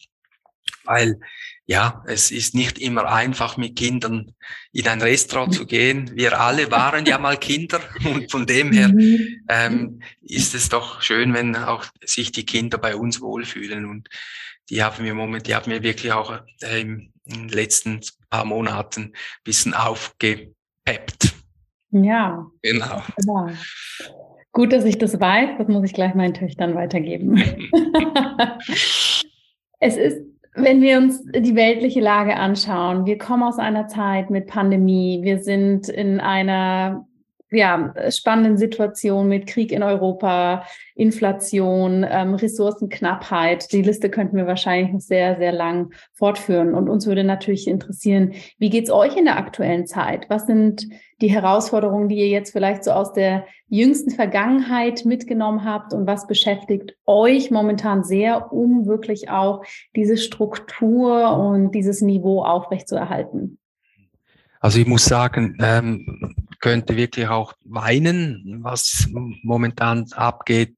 [0.85, 1.20] weil
[1.66, 4.35] ja, es ist nicht immer einfach, mit Kindern
[4.73, 6.11] in ein Restaurant zu gehen.
[6.14, 9.44] Wir alle waren ja mal Kinder und von dem her mhm.
[9.49, 14.09] ähm, ist es doch schön, wenn auch sich die Kinder bei uns wohlfühlen und
[14.68, 19.03] die haben wir moment, die haben wir wirklich auch äh, in den letzten paar Monaten
[19.03, 19.12] ein
[19.44, 21.35] bisschen aufgepeppt.
[21.90, 22.46] Ja.
[22.62, 23.03] Genau.
[23.16, 23.51] genau.
[24.53, 25.59] Gut, dass ich das weiß.
[25.59, 27.37] Das muss ich gleich meinen Töchtern weitergeben.
[29.81, 34.46] es ist wenn wir uns die weltliche Lage anschauen, wir kommen aus einer Zeit mit
[34.46, 37.06] Pandemie, wir sind in einer
[37.50, 43.72] ja, spannenden Situation mit Krieg in Europa, Inflation, ähm, Ressourcenknappheit.
[43.72, 46.74] Die Liste könnten wir wahrscheinlich noch sehr, sehr lang fortführen.
[46.74, 50.26] Und uns würde natürlich interessieren, wie geht's euch in der aktuellen Zeit?
[50.28, 50.88] Was sind
[51.20, 56.26] die Herausforderungen, die ihr jetzt vielleicht so aus der jüngsten Vergangenheit mitgenommen habt und was
[56.26, 59.64] beschäftigt euch momentan sehr, um wirklich auch
[59.96, 63.58] diese Struktur und dieses Niveau aufrechtzuerhalten?
[64.60, 70.77] Also ich muss sagen, ähm, könnte wirklich auch weinen, was momentan abgeht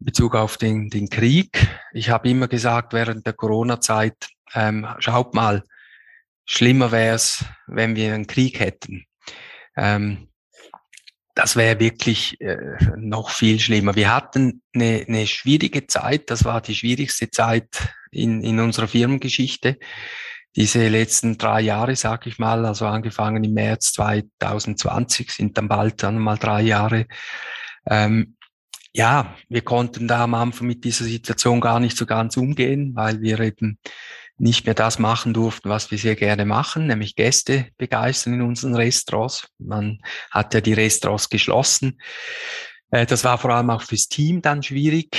[0.00, 1.68] in Bezug auf den, den Krieg.
[1.92, 5.62] Ich habe immer gesagt, während der Corona-Zeit, ähm, schaut mal,
[6.44, 9.06] schlimmer wäre es, wenn wir einen Krieg hätten.
[9.76, 10.28] Ähm,
[11.34, 12.56] das wäre wirklich äh,
[12.96, 13.94] noch viel schlimmer.
[13.94, 19.78] Wir hatten eine, eine schwierige Zeit, das war die schwierigste Zeit in, in unserer Firmengeschichte
[20.56, 26.02] diese letzten drei Jahre, sag ich mal, also angefangen im März 2020, sind dann bald
[26.02, 27.06] dann mal drei Jahre.
[27.86, 28.36] Ähm,
[28.94, 33.20] ja, wir konnten da am Anfang mit dieser Situation gar nicht so ganz umgehen, weil
[33.20, 33.78] wir eben
[34.38, 38.74] nicht mehr das machen durften, was wir sehr gerne machen, nämlich Gäste begeistern in unseren
[38.74, 39.48] Restaurants.
[39.58, 42.00] Man hat ja die Restaurants geschlossen.
[42.90, 45.18] Äh, das war vor allem auch fürs Team dann schwierig.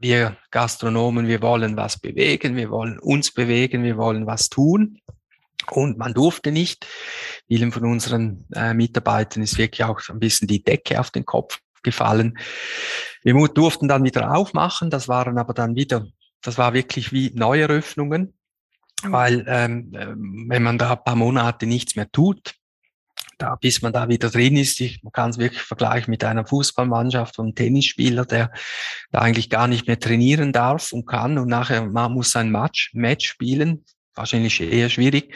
[0.00, 4.98] Wir Gastronomen, wir wollen was bewegen, wir wollen uns bewegen, wir wollen was tun.
[5.70, 6.86] Und man durfte nicht.
[7.48, 11.60] Vielen von unseren äh, Mitarbeitern ist wirklich auch ein bisschen die Decke auf den Kopf
[11.82, 12.38] gefallen.
[13.22, 14.90] Wir durften dann wieder aufmachen.
[14.90, 16.06] Das waren aber dann wieder,
[16.42, 18.34] das war wirklich wie Neueröffnungen.
[19.02, 19.92] weil ähm,
[20.48, 22.54] wenn man da ein paar Monate nichts mehr tut,
[23.38, 24.80] da, bis man da wieder drin ist.
[24.80, 28.50] Ich, man kann es wirklich vergleichen mit einer Fußballmannschaft und einem Tennisspieler, der
[29.10, 32.90] da eigentlich gar nicht mehr trainieren darf und kann und nachher man muss ein Match,
[32.94, 33.84] Match spielen.
[34.14, 35.34] Wahrscheinlich eher schwierig.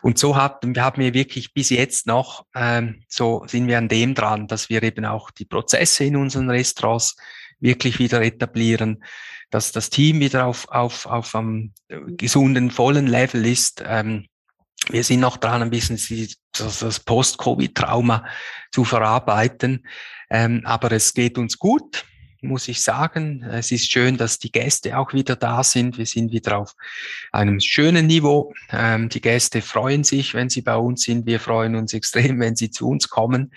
[0.00, 4.14] Und so haben, haben wir wirklich bis jetzt noch, ähm, so sind wir an dem
[4.14, 7.16] dran, dass wir eben auch die Prozesse in unseren Restaurants
[7.60, 9.04] wirklich wieder etablieren,
[9.50, 13.82] dass das Team wieder auf, auf, auf einem gesunden, vollen Level ist.
[13.86, 14.26] Ähm,
[14.88, 15.98] wir sind noch dran, ein bisschen
[16.52, 18.24] das Post-Covid-Trauma
[18.70, 19.86] zu verarbeiten.
[20.30, 22.04] Ähm, aber es geht uns gut,
[22.40, 23.42] muss ich sagen.
[23.42, 25.98] Es ist schön, dass die Gäste auch wieder da sind.
[25.98, 26.74] Wir sind wieder auf
[27.32, 28.52] einem schönen Niveau.
[28.70, 31.26] Ähm, die Gäste freuen sich, wenn sie bei uns sind.
[31.26, 33.52] Wir freuen uns extrem, wenn sie zu uns kommen.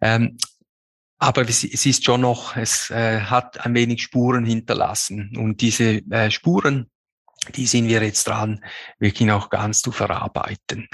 [0.00, 0.38] Ähm,
[1.18, 5.36] aber es, ist schon noch, es äh, hat ein wenig Spuren hinterlassen.
[5.36, 6.90] Und diese äh, Spuren
[7.54, 8.64] die sind wir jetzt dran,
[8.98, 10.88] wirklich noch ganz zu verarbeiten.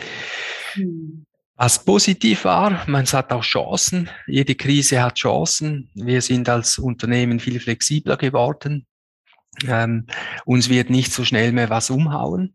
[0.72, 1.26] Hm.
[1.58, 4.10] Was positiv war, man hat auch Chancen.
[4.26, 5.90] Jede Krise hat Chancen.
[5.94, 8.86] Wir sind als Unternehmen viel flexibler geworden.
[9.66, 10.06] Ähm,
[10.44, 12.54] uns wird nicht so schnell mehr was umhauen.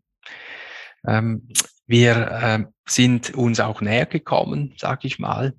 [1.04, 1.48] Ähm,
[1.86, 5.54] wir äh, sind uns auch näher gekommen, sag ich mal.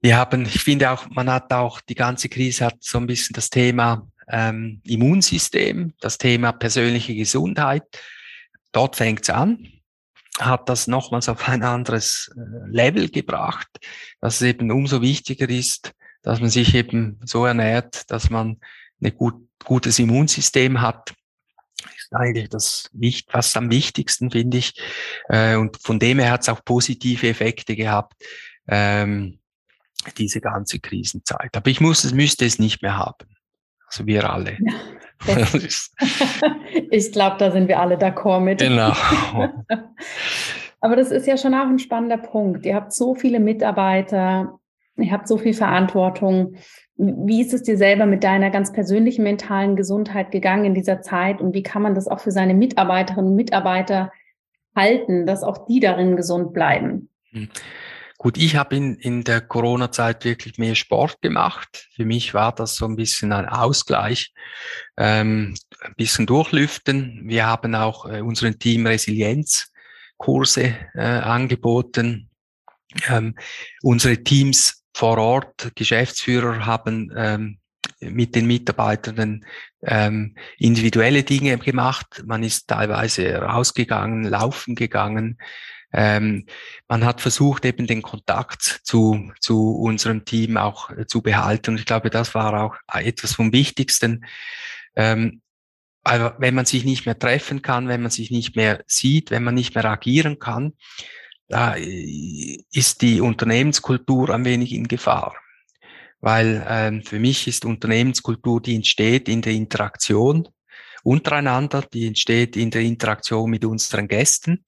[0.00, 3.34] Wir haben, ich finde auch, man hat auch, die ganze Krise hat so ein bisschen
[3.34, 7.84] das Thema ähm, Immunsystem, das Thema persönliche Gesundheit.
[8.72, 9.68] Dort fängt es an,
[10.38, 13.68] hat das nochmals auf ein anderes äh, Level gebracht,
[14.20, 18.58] dass es eben umso wichtiger ist, dass man sich eben so ernährt, dass man
[19.02, 21.14] ein gut, gutes Immunsystem hat.
[21.96, 22.90] Ist eigentlich das,
[23.30, 24.72] was am wichtigsten, finde ich.
[25.28, 28.14] Äh, und von dem her hat es auch positive Effekte gehabt,
[28.66, 29.38] ähm,
[30.16, 31.56] diese ganze Krisenzeit.
[31.56, 33.26] Aber ich muss es, müsste es nicht mehr haben.
[33.86, 34.56] Also wir alle.
[34.60, 34.72] Ja,
[36.90, 38.60] ich glaube, da sind wir alle d'accord mit.
[38.60, 38.92] Genau.
[40.80, 42.66] Aber das ist ja schon auch ein spannender Punkt.
[42.66, 44.58] Ihr habt so viele Mitarbeiter,
[44.96, 46.56] ihr habt so viel Verantwortung.
[46.96, 51.40] Wie ist es dir selber mit deiner ganz persönlichen mentalen Gesundheit gegangen in dieser Zeit
[51.40, 54.12] und wie kann man das auch für seine Mitarbeiterinnen und Mitarbeiter
[54.76, 57.08] halten, dass auch die darin gesund bleiben?
[57.30, 57.48] Hm.
[58.24, 61.90] Gut, ich habe in, in der Corona-Zeit wirklich mehr Sport gemacht.
[61.94, 64.32] Für mich war das so ein bisschen ein Ausgleich,
[64.96, 67.28] ähm, ein bisschen durchlüften.
[67.28, 72.30] Wir haben auch äh, unserem Team Resilienzkurse äh, angeboten.
[73.10, 73.34] Ähm,
[73.82, 77.58] unsere Teams vor Ort, Geschäftsführer haben ähm,
[78.00, 79.44] mit den Mitarbeitern
[79.82, 82.22] ähm, individuelle Dinge gemacht.
[82.24, 85.36] Man ist teilweise rausgegangen, laufen gegangen,
[85.96, 86.46] ähm,
[86.88, 91.70] man hat versucht, eben den Kontakt zu, zu unserem Team auch äh, zu behalten.
[91.70, 94.26] Und ich glaube, das war auch etwas vom Wichtigsten.
[94.96, 95.40] Ähm,
[96.02, 99.44] aber wenn man sich nicht mehr treffen kann, wenn man sich nicht mehr sieht, wenn
[99.44, 100.72] man nicht mehr agieren kann,
[101.48, 105.36] da äh, ist die Unternehmenskultur ein wenig in Gefahr.
[106.20, 110.48] Weil ähm, für mich ist Unternehmenskultur, die entsteht in der Interaktion
[111.04, 114.64] untereinander, die entsteht in der Interaktion mit unseren Gästen.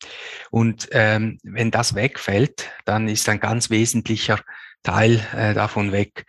[0.51, 4.41] Und ähm, wenn das wegfällt, dann ist ein ganz wesentlicher
[4.85, 6.27] Teil äh, davon weg.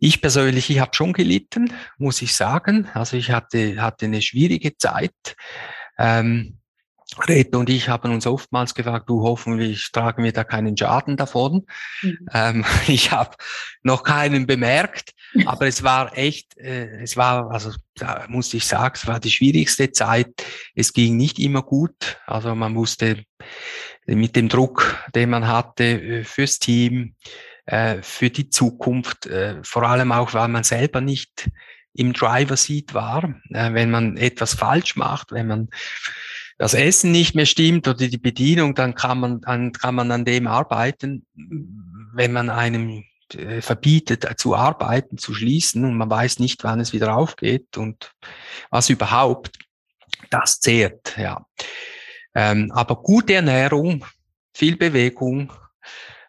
[0.00, 2.88] Ich persönlich, ich habe schon gelitten, muss ich sagen.
[2.94, 5.36] Also ich hatte, hatte eine schwierige Zeit.
[5.96, 6.58] Ähm,
[7.18, 11.66] Reto und ich haben uns oftmals gefragt, du hoffentlich tragen wir da keinen Schaden davon.
[12.02, 12.18] Mhm.
[12.32, 13.36] Ähm, ich habe
[13.82, 15.14] noch keinen bemerkt,
[15.46, 19.30] aber es war echt, äh, es war, also da muss ich sagen, es war die
[19.30, 20.44] schwierigste Zeit.
[20.74, 22.18] Es ging nicht immer gut.
[22.26, 23.24] Also man musste
[24.06, 27.14] mit dem Druck, den man hatte äh, fürs Team,
[27.66, 31.48] äh, für die Zukunft, äh, vor allem auch, weil man selber nicht
[31.94, 35.68] im Driver Seat war, äh, wenn man etwas falsch macht, wenn man
[36.58, 40.24] das Essen nicht mehr stimmt oder die Bedienung, dann kann man, dann kann man an
[40.24, 41.26] dem arbeiten.
[41.34, 46.80] Wenn man einem äh, verbietet äh, zu arbeiten, zu schließen und man weiß nicht, wann
[46.80, 48.12] es wieder aufgeht und
[48.70, 49.58] was überhaupt,
[50.30, 51.46] das zehrt, ja.
[52.34, 54.04] Ähm, aber gute Ernährung,
[54.52, 55.52] viel Bewegung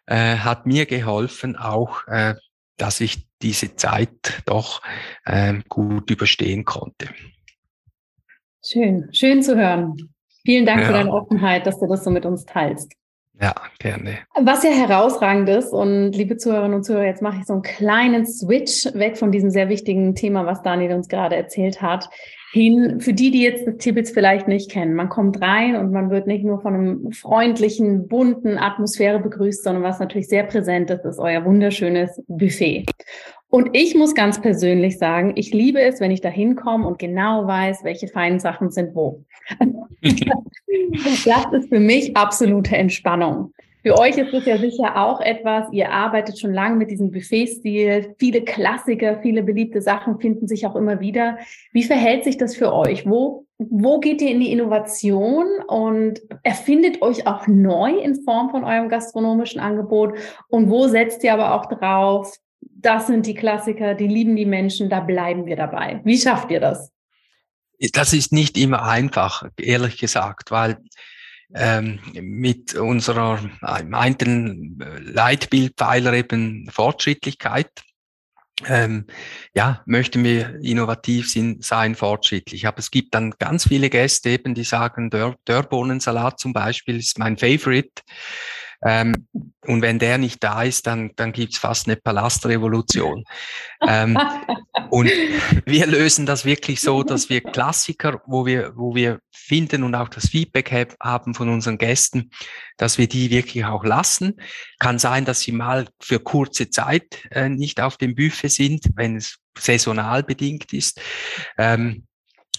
[0.06, 2.34] äh, hat mir geholfen, auch, äh,
[2.76, 4.82] dass ich diese Zeit doch
[5.24, 7.08] äh, gut überstehen konnte.
[8.64, 10.15] Schön, schön zu hören.
[10.46, 10.86] Vielen Dank ja.
[10.86, 12.92] für deine Offenheit, dass du das so mit uns teilst.
[13.40, 14.18] Ja, gerne.
[14.40, 18.26] Was ja herausragend ist, und liebe Zuhörerinnen und Zuhörer, jetzt mache ich so einen kleinen
[18.26, 22.08] Switch weg von diesem sehr wichtigen Thema, was Daniel uns gerade erzählt hat,
[22.52, 24.94] hin für die, die jetzt das Tibbets vielleicht nicht kennen.
[24.94, 29.82] Man kommt rein und man wird nicht nur von einem freundlichen, bunten Atmosphäre begrüßt, sondern
[29.82, 32.86] was natürlich sehr präsent ist, ist euer wunderschönes Buffet.
[33.48, 37.46] Und ich muss ganz persönlich sagen, ich liebe es, wenn ich da hinkomme und genau
[37.46, 39.24] weiß, welche feinen Sachen sind wo.
[41.24, 43.52] Das ist für mich absolute Entspannung.
[43.86, 48.16] Für euch ist es ja sicher auch etwas, ihr arbeitet schon lange mit diesem Buffet-Stil.
[48.18, 51.38] Viele Klassiker, viele beliebte Sachen finden sich auch immer wieder.
[51.70, 53.08] Wie verhält sich das für euch?
[53.08, 58.64] Wo, wo geht ihr in die Innovation und erfindet euch auch neu in Form von
[58.64, 60.14] eurem gastronomischen Angebot?
[60.48, 64.88] Und wo setzt ihr aber auch drauf, das sind die Klassiker, die lieben die Menschen,
[64.88, 66.00] da bleiben wir dabei.
[66.02, 66.90] Wie schafft ihr das?
[67.92, 70.78] Das ist nicht immer einfach, ehrlich gesagt, weil
[71.54, 77.70] ähm, mit unserer einen Leitbildpfeiler eben Fortschrittlichkeit.
[78.66, 79.06] Ähm,
[79.54, 82.66] ja, möchten wir innovativ sind, sein, fortschrittlich.
[82.66, 87.18] Aber es gibt dann ganz viele Gäste eben, die sagen, Dör Dörrbohnensalat zum Beispiel ist
[87.18, 88.02] mein Favorite.
[88.84, 89.26] Ähm,
[89.66, 93.24] und wenn der nicht da ist, dann, dann gibt's fast eine Palastrevolution.
[93.86, 94.18] ähm,
[94.90, 95.10] und
[95.64, 100.08] wir lösen das wirklich so, dass wir Klassiker, wo wir, wo wir finden und auch
[100.08, 102.30] das Feedback haben von unseren Gästen,
[102.76, 104.40] dass wir die wirklich auch lassen.
[104.78, 109.16] Kann sein, dass sie mal für kurze Zeit äh, nicht auf dem Buffet sind, wenn
[109.16, 111.00] es saisonal bedingt ist.
[111.58, 112.06] Ähm,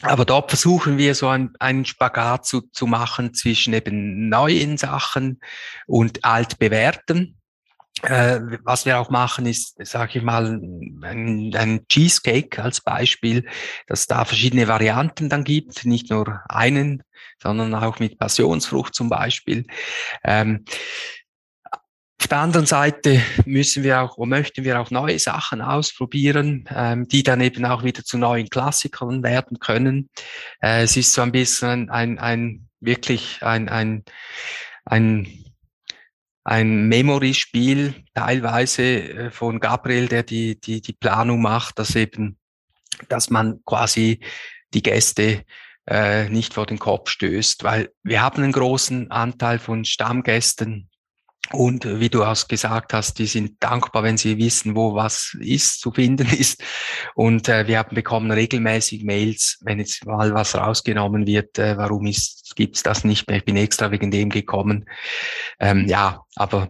[0.01, 5.39] aber dort versuchen wir so ein, einen Spagat zu, zu machen zwischen eben neuen Sachen
[5.85, 7.37] und altbewährten.
[8.03, 10.61] Äh, was wir auch machen, ist, sage ich mal,
[11.01, 13.47] ein, ein, Cheesecake als Beispiel,
[13.87, 17.01] dass da verschiedene Varianten dann gibt, nicht nur einen,
[17.41, 19.65] sondern auch mit Passionsfrucht zum Beispiel.
[20.23, 20.65] Ähm,
[22.27, 27.23] auf der anderen Seite müssen wir auch, möchten wir auch neue Sachen ausprobieren, ähm, die
[27.23, 30.09] dann eben auch wieder zu neuen Klassikern werden können.
[30.61, 34.03] Äh, es ist so ein bisschen ein, ein wirklich ein, ein,
[34.83, 35.25] ein,
[36.43, 42.37] ein Memory-Spiel, teilweise äh, von Gabriel, der die, die, die Planung macht, dass eben,
[43.07, 44.19] dass man quasi
[44.73, 45.45] die Gäste
[45.89, 50.89] äh, nicht vor den Kopf stößt, weil wir haben einen großen Anteil von Stammgästen,
[51.53, 55.79] und wie du auch gesagt hast, die sind dankbar, wenn sie wissen, wo was ist,
[55.79, 56.61] zu finden ist.
[57.15, 62.05] Und äh, wir haben bekommen regelmäßig Mails, wenn jetzt mal was rausgenommen wird, äh, warum
[62.05, 63.37] ist, gibt's das nicht mehr?
[63.37, 64.85] Ich bin extra wegen dem gekommen.
[65.59, 66.69] Ähm, ja, aber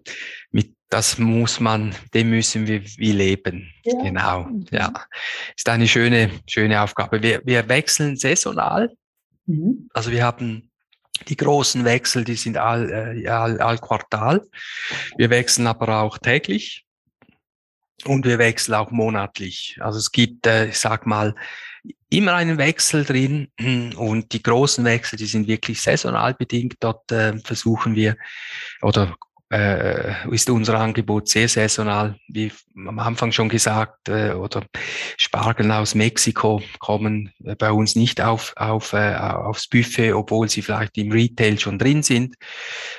[0.51, 3.73] mit das muss man, dem müssen wir wie leben.
[3.83, 4.01] Ja.
[4.01, 4.47] Genau.
[4.71, 4.93] Ja.
[5.55, 7.21] Ist eine schöne, schöne Aufgabe.
[7.21, 8.95] Wir, wir wechseln saisonal.
[9.47, 9.89] Mhm.
[9.93, 10.71] Also wir haben
[11.27, 14.45] die großen Wechsel, die sind all, äh, all, all Quartal.
[15.17, 16.85] Wir wechseln aber auch täglich
[18.05, 19.77] und wir wechseln auch monatlich.
[19.81, 21.35] Also es gibt, äh, ich sag mal,
[22.09, 23.49] immer einen Wechsel drin
[23.95, 26.75] und die großen Wechsel, die sind wirklich saisonal bedingt.
[26.79, 28.17] Dort äh, versuchen wir
[28.81, 29.15] oder
[29.49, 34.63] äh, ist unser Angebot sehr saisonal, wie am Anfang schon gesagt, äh, oder
[35.17, 40.61] Spargel aus Mexiko kommen äh, bei uns nicht auf, auf, äh, aufs Buffet, obwohl sie
[40.61, 42.35] vielleicht im Retail schon drin sind.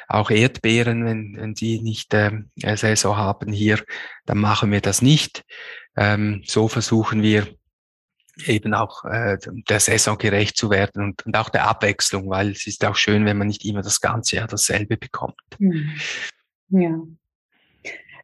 [0.09, 2.30] Auch Erdbeeren, wenn, wenn sie nicht äh,
[2.76, 3.82] Saison haben hier,
[4.24, 5.44] dann machen wir das nicht.
[5.96, 7.46] Ähm, so versuchen wir
[8.46, 9.36] eben auch äh,
[9.68, 13.24] der Saison gerecht zu werden und, und auch der Abwechslung, weil es ist auch schön,
[13.26, 15.40] wenn man nicht immer das ganze Jahr dasselbe bekommt.
[15.59, 15.90] Mhm.
[16.70, 17.00] Ja.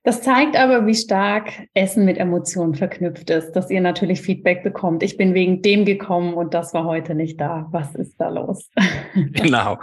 [0.06, 5.02] Das zeigt aber, wie stark Essen mit Emotionen verknüpft ist, dass ihr natürlich Feedback bekommt.
[5.02, 7.68] Ich bin wegen dem gekommen und das war heute nicht da.
[7.70, 8.70] Was ist da los?
[9.32, 9.80] Genau.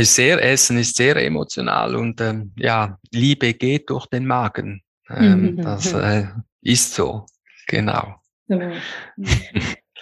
[0.00, 4.82] sehr Essen ist sehr emotional und ähm, ja, Liebe geht durch den Magen.
[5.10, 5.56] Ähm, mhm.
[5.62, 6.28] das äh,
[6.62, 7.26] ist so.
[7.66, 8.14] Genau.
[8.48, 8.58] So.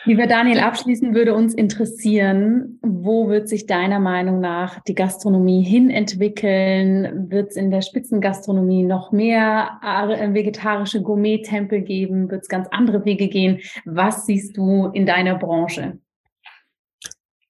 [0.07, 5.91] Lieber Daniel, abschließend würde uns interessieren, wo wird sich deiner Meinung nach die Gastronomie hin
[5.91, 7.29] entwickeln?
[7.29, 12.31] Wird es in der Spitzengastronomie noch mehr äh, vegetarische Gourmet-Tempel geben?
[12.31, 13.59] Wird es ganz andere Wege gehen?
[13.85, 15.99] Was siehst du in deiner Branche?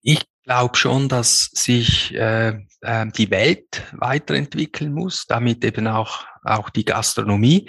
[0.01, 6.71] Ich glaube schon, dass sich äh, äh, die Welt weiterentwickeln muss, damit eben auch, auch
[6.71, 7.69] die Gastronomie.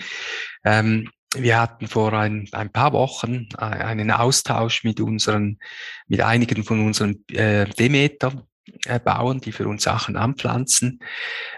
[0.63, 5.59] Ähm, wir hatten vor ein, ein paar Wochen äh, einen Austausch mit unseren,
[6.07, 8.47] mit einigen von unseren äh, Demeter.
[9.05, 10.99] Bauern, die für uns Sachen anpflanzen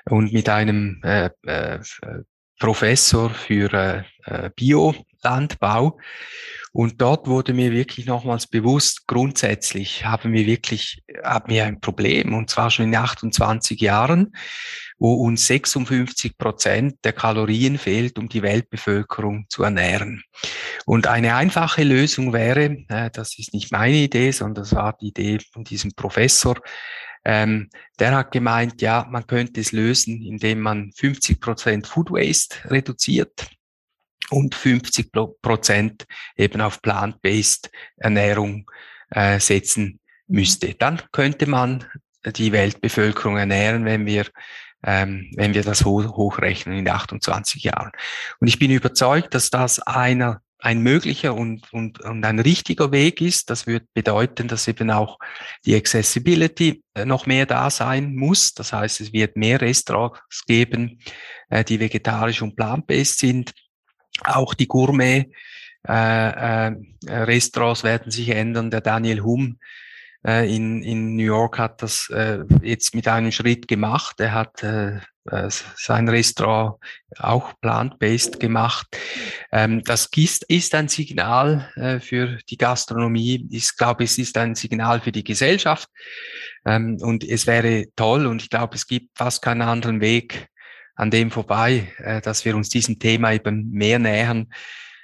[0.06, 1.80] und mit einem äh, äh,
[2.60, 4.52] Professor für äh, äh
[5.22, 5.98] Biolandbau.
[6.72, 12.36] Und dort wurde mir wirklich nochmals bewusst, grundsätzlich haben wir wirklich, haben wir ein Problem,
[12.36, 14.32] und zwar schon in 28 Jahren
[15.00, 20.22] wo uns 56 Prozent der Kalorien fehlt, um die Weltbevölkerung zu ernähren.
[20.86, 25.08] Und eine einfache Lösung wäre, äh, das ist nicht meine Idee, sondern das war die
[25.08, 26.56] Idee von diesem Professor,
[27.26, 32.58] ähm, der hat gemeint, ja, man könnte es lösen, indem man 50 Prozent Food Waste
[32.70, 33.50] reduziert
[34.30, 35.12] und 50
[35.42, 36.06] Prozent
[36.36, 38.70] eben auf plant-based Ernährung
[39.12, 40.74] äh, setzen müsste.
[40.76, 41.86] Dann könnte man
[42.26, 44.26] die Weltbevölkerung ernähren, wenn wir
[44.84, 47.92] ähm, wenn wir das hoch, hochrechnen in 28 Jahren.
[48.40, 53.22] Und ich bin überzeugt, dass das einer ein möglicher und, und, und ein richtiger Weg
[53.22, 53.50] ist.
[53.50, 55.18] Das wird bedeuten, dass eben auch
[55.66, 58.54] die Accessibility äh, noch mehr da sein muss.
[58.54, 61.00] Das heißt, es wird mehr Restaurants geben,
[61.50, 63.54] äh, die vegetarisch und plant-based sind.
[64.24, 65.32] Auch die Gourmet
[65.88, 66.76] äh, äh,
[67.08, 68.72] werden sich ändern.
[68.72, 69.60] Der Daniel Hum
[70.26, 74.20] äh, in, in New York hat das äh, jetzt mit einem Schritt gemacht.
[74.20, 75.00] Er hat äh,
[75.50, 76.78] sein Restaurant
[77.18, 78.88] auch plant-based gemacht.
[79.52, 83.48] Ähm, das ist, ist ein Signal äh, für die Gastronomie.
[83.52, 85.88] Ich glaube, es ist ein Signal für die Gesellschaft.
[86.66, 90.50] Ähm, und es wäre toll und ich glaube, es gibt fast keinen anderen Weg
[91.00, 94.48] an dem vorbei, äh, dass wir uns diesem Thema eben mehr nähern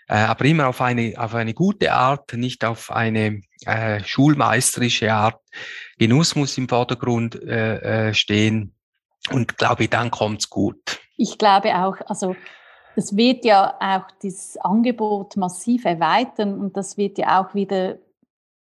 [0.08, 5.41] äh, aber immer auf eine, auf eine gute Art, nicht auf eine äh, schulmeisterische Art.
[5.98, 8.76] Genuss muss im Vordergrund äh, äh, stehen
[9.32, 11.00] und glaube, dann kommt's gut.
[11.18, 12.36] Ich glaube auch, also
[12.96, 17.98] das wird ja auch das Angebot massiv erweitern und das wird ja auch wieder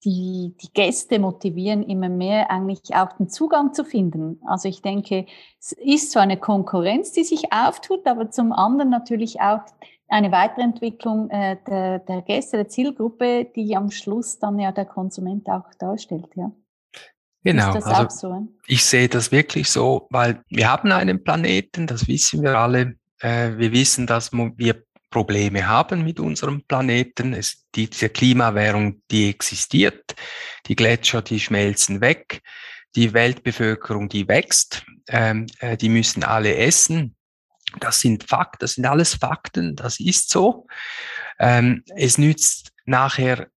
[0.05, 4.41] die, die Gäste motivieren, immer mehr eigentlich auch den Zugang zu finden.
[4.47, 5.27] Also ich denke,
[5.61, 9.61] es ist so eine Konkurrenz, die sich auftut, aber zum anderen natürlich auch
[10.09, 15.49] eine Weiterentwicklung äh, der, der Gäste, der Zielgruppe, die am Schluss dann ja der Konsument
[15.49, 16.53] auch darstellt, ja.
[17.45, 18.49] Genau, also so?
[18.69, 22.95] ich sehe das wirklich so, weil wir haben einen Planeten, das wissen wir alle.
[23.19, 27.33] Äh, wir wissen, dass wir Probleme haben mit unserem Planeten.
[27.33, 30.17] Es, diese Klimawährung, die existiert.
[30.67, 32.43] Die Gletscher, die schmelzen weg.
[32.97, 34.85] Die Weltbevölkerung, die wächst.
[35.09, 37.15] Ähm, äh, die müssen alle essen.
[37.81, 40.67] Das sind Fakten, das sind alles Fakten, das ist so.
[41.39, 43.49] Ähm, es nützt nachher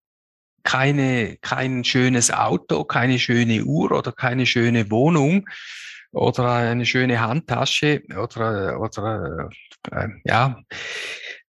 [0.64, 5.48] keine, kein schönes Auto, keine schöne Uhr oder keine schöne Wohnung
[6.12, 9.50] oder eine schöne Handtasche oder, oder
[9.92, 10.62] äh, ja,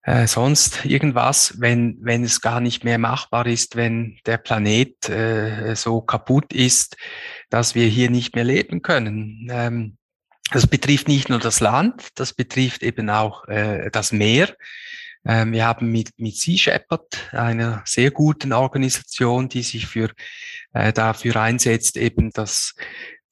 [0.05, 5.75] äh, sonst irgendwas, wenn, wenn es gar nicht mehr machbar ist, wenn der Planet äh,
[5.75, 6.97] so kaputt ist,
[7.49, 9.49] dass wir hier nicht mehr leben können.
[9.51, 9.97] Ähm,
[10.53, 14.55] das betrifft nicht nur das Land, das betrifft eben auch äh, das Meer.
[15.27, 20.11] Ähm, wir haben mit, mit Sea Shepherd, einer sehr guten Organisation, die sich für,
[20.75, 22.75] äh, dafür einsetzt, eben, dass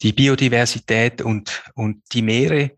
[0.01, 2.71] die Biodiversität und, und die Meere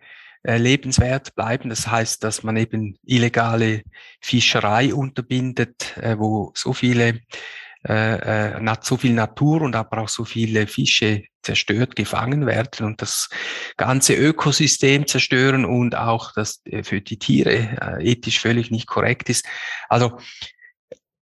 [0.44, 1.70] äh, lebenswert bleiben.
[1.70, 3.82] Das heißt, dass man eben illegale
[4.20, 7.20] Fischerei unterbindet, äh, wo so viele
[7.86, 13.02] äh, äh, so viel Natur und aber auch so viele Fische zerstört, gefangen werden und
[13.02, 13.28] das
[13.76, 19.28] ganze Ökosystem zerstören und auch das äh, für die Tiere äh, ethisch völlig nicht korrekt
[19.28, 19.46] ist.
[19.90, 20.18] Also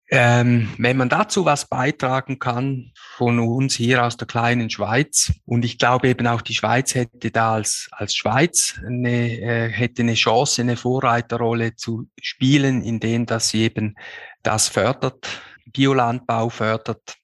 [0.09, 5.65] ähm, wenn man dazu was beitragen kann von uns hier aus der kleinen Schweiz und
[5.65, 10.13] ich glaube eben auch die Schweiz hätte da als als Schweiz eine äh, hätte eine
[10.13, 13.95] Chance eine Vorreiterrolle zu spielen, indem dass sie eben
[14.43, 15.41] das fördert
[15.75, 17.17] Biolandbau fördert,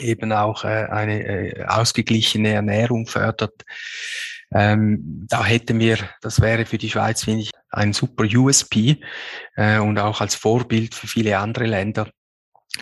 [0.00, 3.64] eben auch äh, eine äh, ausgeglichene Ernährung fördert.
[4.52, 9.00] Ähm, da hätten wir, das wäre für die Schweiz, finde ich, ein super USP
[9.56, 12.10] äh, und auch als Vorbild für viele andere Länder,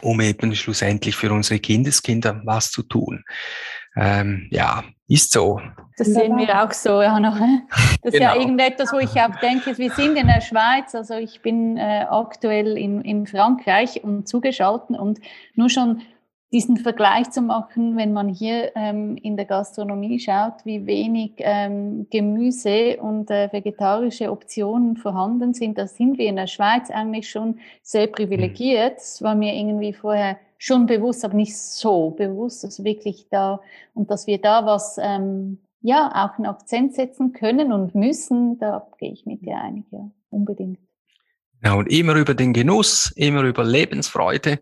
[0.02, 3.24] um eben schlussendlich für unsere Kindeskinder was zu tun.
[3.96, 5.60] Ähm, ja, ist so.
[5.96, 7.38] Das sehen wir auch so, ja noch.
[8.02, 8.34] Das ist genau.
[8.34, 12.04] ja irgendetwas, wo ich auch denke, wir sind in der Schweiz, also ich bin äh,
[12.08, 15.20] aktuell in, in Frankreich und zugeschaltet und
[15.54, 16.02] nur schon
[16.52, 22.06] diesen Vergleich zu machen, wenn man hier ähm, in der Gastronomie schaut, wie wenig ähm,
[22.10, 27.58] Gemüse und äh, vegetarische Optionen vorhanden sind, da sind wir in der Schweiz eigentlich schon
[27.82, 28.92] sehr privilegiert.
[28.92, 28.96] Mhm.
[28.96, 33.60] Das war mir irgendwie vorher schon bewusst, aber nicht so bewusst, dass wirklich da
[33.94, 38.86] und dass wir da was ähm, ja auch einen Akzent setzen können und müssen, da
[38.98, 40.78] gehe ich mit dir einig, ja, unbedingt.
[41.64, 44.60] Ja, und immer über den Genuss, immer über Lebensfreude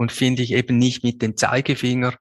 [0.00, 2.14] und finde ich eben nicht mit dem Zeigefinger,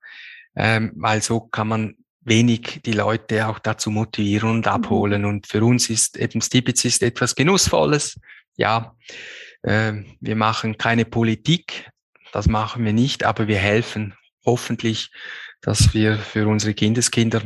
[0.54, 4.72] ähm, weil so kann man wenig die Leute auch dazu motivieren und mhm.
[4.72, 5.24] abholen.
[5.24, 8.20] Und für uns ist eben Stibitz ist etwas Genussvolles.
[8.58, 8.98] Ja,
[9.62, 11.90] äh, wir machen keine Politik,
[12.34, 14.14] das machen wir nicht, aber wir helfen
[14.46, 15.10] hoffentlich,
[15.62, 17.44] dass wir für unsere Kindeskinder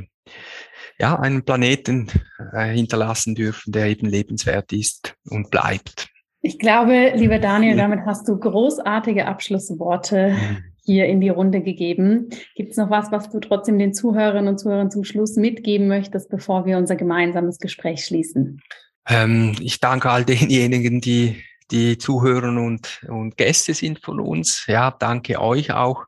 [0.97, 2.09] ja, einen Planeten
[2.53, 6.07] äh, hinterlassen dürfen, der eben lebenswert ist und bleibt.
[6.45, 10.35] Ich glaube, lieber Daniel, damit hast du großartige Abschlussworte
[10.83, 12.31] hier in die Runde gegeben.
[12.55, 16.29] Gibt es noch was, was du trotzdem den Zuhörerinnen und Zuhörern zum Schluss mitgeben möchtest,
[16.29, 18.61] bevor wir unser gemeinsames Gespräch schließen?
[19.07, 21.41] Ähm, ich danke all denjenigen, die
[21.71, 24.65] die Zuhörer und, und Gäste sind von uns.
[24.67, 26.07] Ja, danke euch auch,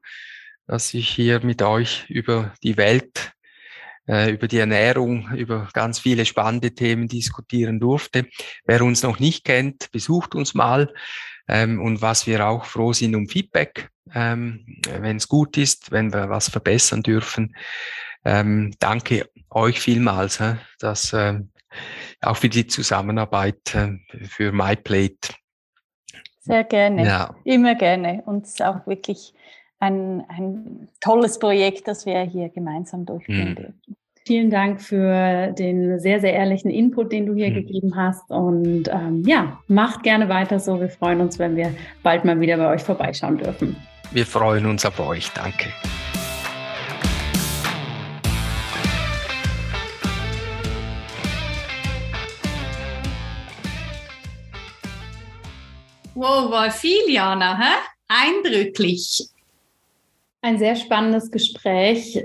[0.67, 3.31] dass ich hier mit euch über die Welt,
[4.07, 8.27] äh, über die Ernährung, über ganz viele spannende Themen diskutieren durfte.
[8.65, 10.93] Wer uns noch nicht kennt, besucht uns mal.
[11.47, 14.65] Ähm, und was wir auch froh sind um Feedback, ähm,
[14.99, 17.55] wenn es gut ist, wenn wir was verbessern dürfen.
[18.23, 21.39] Ähm, danke euch vielmals, äh, dass äh,
[22.21, 23.97] auch für die Zusammenarbeit äh,
[24.27, 25.33] für MyPlate.
[26.39, 27.35] Sehr gerne, ja.
[27.43, 28.23] immer gerne.
[28.25, 29.33] Und es ist auch wirklich
[29.85, 33.55] ein, ein tolles Projekt, das wir hier gemeinsam durchführen hm.
[33.55, 33.95] dürfen.
[34.27, 37.53] Vielen Dank für den sehr, sehr ehrlichen Input, den du hier mhm.
[37.53, 38.27] gegeben hast.
[38.31, 40.81] Und ähm, ja, macht gerne weiter so.
[40.81, 43.75] Wir freuen uns, wenn wir bald mal wieder bei euch vorbeischauen dürfen.
[44.11, 45.29] Wir freuen uns auf euch.
[45.35, 45.69] Danke.
[56.15, 57.73] Wow, war viel, Jana, hä?
[58.07, 59.34] Eindrücklich.
[60.45, 62.23] Ein sehr spannendes Gespräch,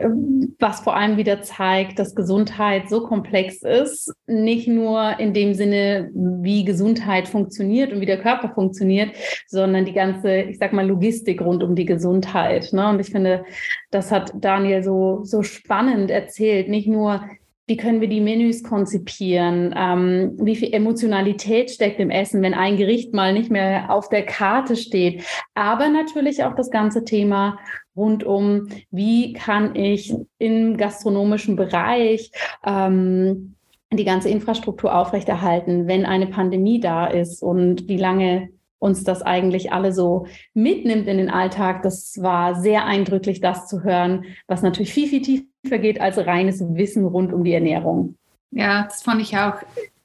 [0.59, 4.13] was vor allem wieder zeigt, dass Gesundheit so komplex ist.
[4.27, 9.17] Nicht nur in dem Sinne, wie Gesundheit funktioniert und wie der Körper funktioniert,
[9.47, 12.75] sondern die ganze, ich sag mal, Logistik rund um die Gesundheit.
[12.75, 12.91] Ne?
[12.91, 13.47] Und ich finde,
[13.91, 16.69] das hat Daniel so, so spannend erzählt.
[16.69, 17.23] Nicht nur,
[17.71, 22.77] wie können wir die Menüs konzipieren, ähm, wie viel Emotionalität steckt im Essen, wenn ein
[22.77, 27.61] Gericht mal nicht mehr auf der Karte steht, aber natürlich auch das ganze Thema
[27.95, 32.33] rund um, wie kann ich im gastronomischen Bereich
[32.67, 33.55] ähm,
[33.93, 38.49] die ganze Infrastruktur aufrechterhalten, wenn eine Pandemie da ist und wie lange
[38.81, 41.83] uns das eigentlich alle so mitnimmt in den Alltag.
[41.83, 46.61] Das war sehr eindrücklich, das zu hören, was natürlich viel, viel tiefer geht als reines
[46.61, 48.17] Wissen rund um die Ernährung.
[48.51, 49.57] Ja, das fand ich auch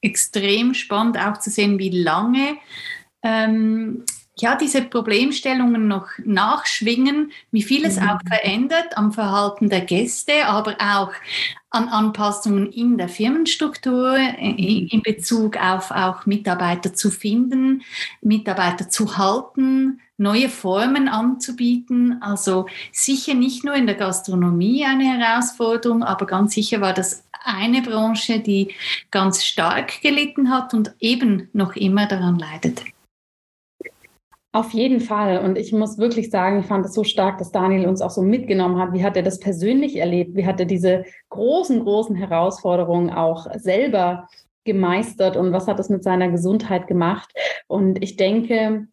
[0.02, 2.58] extrem spannend, auch zu sehen, wie lange
[3.24, 4.04] ähm,
[4.38, 8.10] ja, diese Problemstellungen noch nachschwingen, wie viel es mhm.
[8.10, 11.12] auch verändert am Verhalten der Gäste, aber auch
[11.70, 17.84] an Anpassungen in der Firmenstruktur äh, in Bezug auf auch Mitarbeiter zu finden,
[18.22, 22.22] Mitarbeiter zu halten, neue Formen anzubieten.
[22.22, 27.82] Also sicher nicht nur in der Gastronomie eine Herausforderung, aber ganz sicher war das eine
[27.82, 28.74] Branche, die
[29.12, 32.82] ganz stark gelitten hat und eben noch immer daran leidet.
[34.56, 35.40] Auf jeden Fall.
[35.40, 38.22] Und ich muss wirklich sagen, ich fand es so stark, dass Daniel uns auch so
[38.22, 38.94] mitgenommen hat.
[38.94, 40.38] Wie hat er das persönlich erlebt?
[40.38, 44.30] Wie hat er diese großen, großen Herausforderungen auch selber
[44.64, 45.36] gemeistert?
[45.36, 47.34] Und was hat es mit seiner Gesundheit gemacht?
[47.68, 48.88] Und ich denke,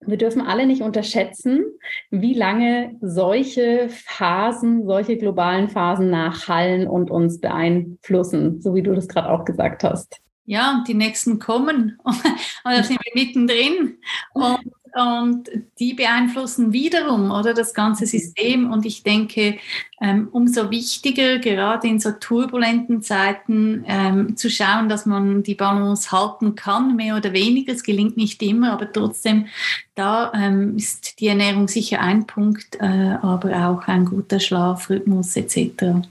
[0.00, 1.64] wir dürfen alle nicht unterschätzen,
[2.10, 9.06] wie lange solche Phasen, solche globalen Phasen nachhallen und uns beeinflussen, so wie du das
[9.06, 10.20] gerade auch gesagt hast.
[10.50, 11.98] Ja, und die nächsten kommen.
[12.04, 12.24] Und
[12.64, 13.98] da sind wir mittendrin.
[14.32, 14.60] Und
[14.98, 18.70] und die beeinflussen wiederum oder das ganze System.
[18.72, 19.58] Und ich denke,
[20.00, 26.10] ähm, umso wichtiger, gerade in so turbulenten Zeiten, ähm, zu schauen, dass man die Balance
[26.10, 27.72] halten kann, mehr oder weniger.
[27.72, 29.46] Es gelingt nicht immer, aber trotzdem,
[29.94, 36.06] da ähm, ist die Ernährung sicher ein Punkt, äh, aber auch ein guter Schlafrhythmus etc.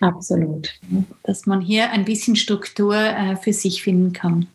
[0.00, 0.74] Absolut.
[1.22, 4.48] Dass man hier ein bisschen Struktur äh, für sich finden kann.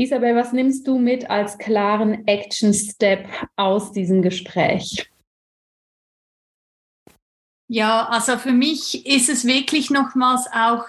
[0.00, 5.10] Isabel, was nimmst du mit als klaren Action-Step aus diesem Gespräch?
[7.68, 10.86] Ja, also für mich ist es wirklich nochmals auch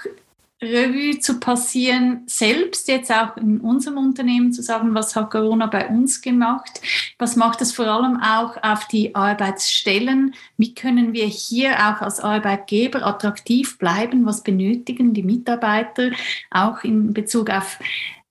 [0.62, 5.90] Revue zu passieren, selbst jetzt auch in unserem Unternehmen zu sagen, was hat Corona bei
[5.90, 6.80] uns gemacht,
[7.18, 12.22] was macht es vor allem auch auf die Arbeitsstellen, wie können wir hier auch als
[12.22, 16.12] Arbeitgeber attraktiv bleiben, was benötigen die Mitarbeiter,
[16.50, 17.78] auch in Bezug auf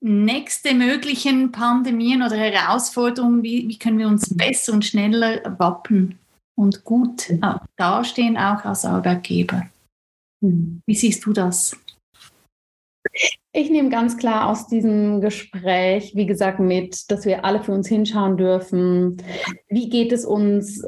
[0.00, 6.18] nächste möglichen Pandemien oder Herausforderungen, wie, wie können wir uns besser und schneller wappen
[6.58, 9.68] und gut äh, dastehen, auch als Arbeitgeber.
[10.42, 10.80] Hm.
[10.86, 11.76] Wie siehst du das?
[13.52, 17.88] Ich nehme ganz klar aus diesem Gespräch, wie gesagt, mit, dass wir alle für uns
[17.88, 19.16] hinschauen dürfen.
[19.68, 20.86] Wie geht es uns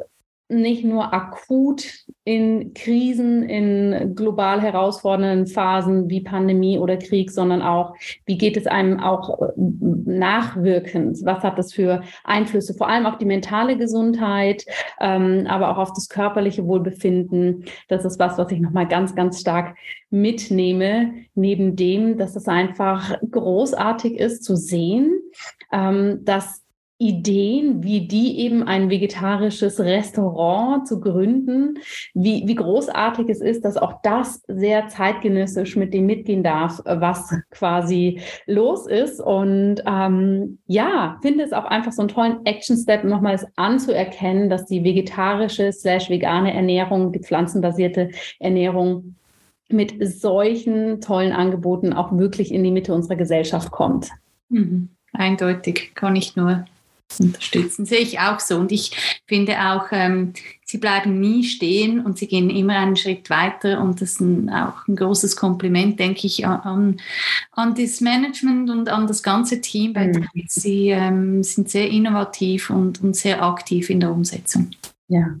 [0.49, 7.95] nicht nur akut in Krisen, in global herausfordernden Phasen wie Pandemie oder Krieg, sondern auch,
[8.25, 11.19] wie geht es einem auch äh, nachwirkend?
[11.23, 12.73] Was hat das für Einflüsse?
[12.73, 14.65] Vor allem auf die mentale Gesundheit,
[15.01, 17.65] ähm, aber auch auf das körperliche Wohlbefinden.
[17.87, 19.75] Das ist was, was ich nochmal ganz, ganz stark
[20.09, 25.19] mitnehme, neben dem, dass es einfach großartig ist zu sehen,
[25.71, 26.62] ähm, dass
[26.99, 31.79] Ideen, wie die eben ein vegetarisches Restaurant zu gründen,
[32.13, 37.35] wie, wie großartig es ist, dass auch das sehr zeitgenössisch mit dem mitgehen darf, was
[37.49, 39.19] quasi los ist.
[39.19, 44.83] Und ähm, ja, finde es auch einfach so einen tollen Action-Step, nochmals anzuerkennen, dass die
[44.83, 49.15] vegetarische slash vegane Ernährung, die pflanzenbasierte Ernährung
[49.67, 54.09] mit solchen tollen Angeboten auch wirklich in die Mitte unserer Gesellschaft kommt.
[54.49, 54.89] Mhm.
[55.11, 56.65] Eindeutig, kann ich nur
[57.19, 57.85] unterstützen.
[57.85, 58.57] Sehe ich auch so.
[58.57, 58.91] Und ich
[59.25, 60.33] finde auch, ähm,
[60.65, 63.81] sie bleiben nie stehen und sie gehen immer einen Schritt weiter.
[63.81, 66.99] Und das ist ein, auch ein großes Kompliment, denke ich, an,
[67.51, 69.93] an das Management und an das ganze Team.
[69.93, 70.27] Mhm.
[70.47, 74.71] Sie ähm, sind sehr innovativ und, und sehr aktiv in der Umsetzung.
[75.07, 75.35] Ja.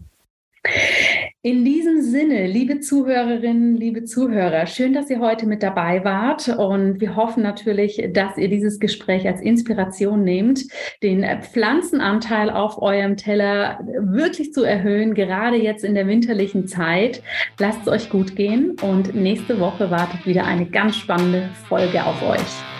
[1.45, 7.01] In diesem Sinne, liebe Zuhörerinnen, liebe Zuhörer, schön, dass ihr heute mit dabei wart und
[7.01, 10.63] wir hoffen natürlich, dass ihr dieses Gespräch als Inspiration nehmt,
[11.03, 17.21] den Pflanzenanteil auf eurem Teller wirklich zu erhöhen, gerade jetzt in der winterlichen Zeit.
[17.59, 22.23] Lasst es euch gut gehen und nächste Woche wartet wieder eine ganz spannende Folge auf
[22.23, 22.72] euch.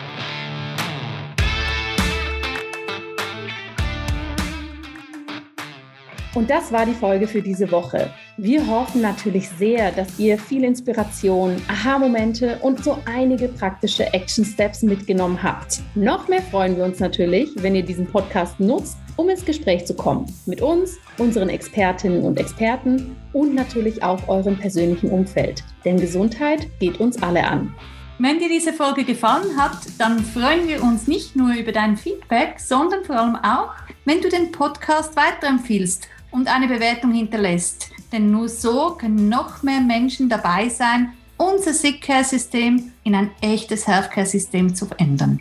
[6.36, 8.10] Und das war die Folge für diese Woche.
[8.38, 15.42] Wir hoffen natürlich sehr, dass ihr viel Inspiration, Aha-Momente und so einige praktische Action-Steps mitgenommen
[15.44, 15.82] habt.
[15.94, 19.94] Noch mehr freuen wir uns natürlich, wenn ihr diesen Podcast nutzt, um ins Gespräch zu
[19.94, 20.26] kommen.
[20.48, 25.64] Mit uns, unseren Expertinnen und Experten und natürlich auch eurem persönlichen Umfeld.
[25.86, 27.76] Denn Gesundheit geht uns alle an.
[28.18, 32.60] Wenn dir diese Folge gefallen hat, dann freuen wir uns nicht nur über dein Feedback,
[32.60, 33.74] sondern vor allem auch,
[34.06, 37.92] wenn du den Podcast weiterempfiehlst und eine Bewertung hinterlässt.
[38.12, 43.32] Denn nur so können noch mehr Menschen dabei sein, unser Sick Care System in ein
[43.42, 45.40] echtes Healthcare System zu verändern.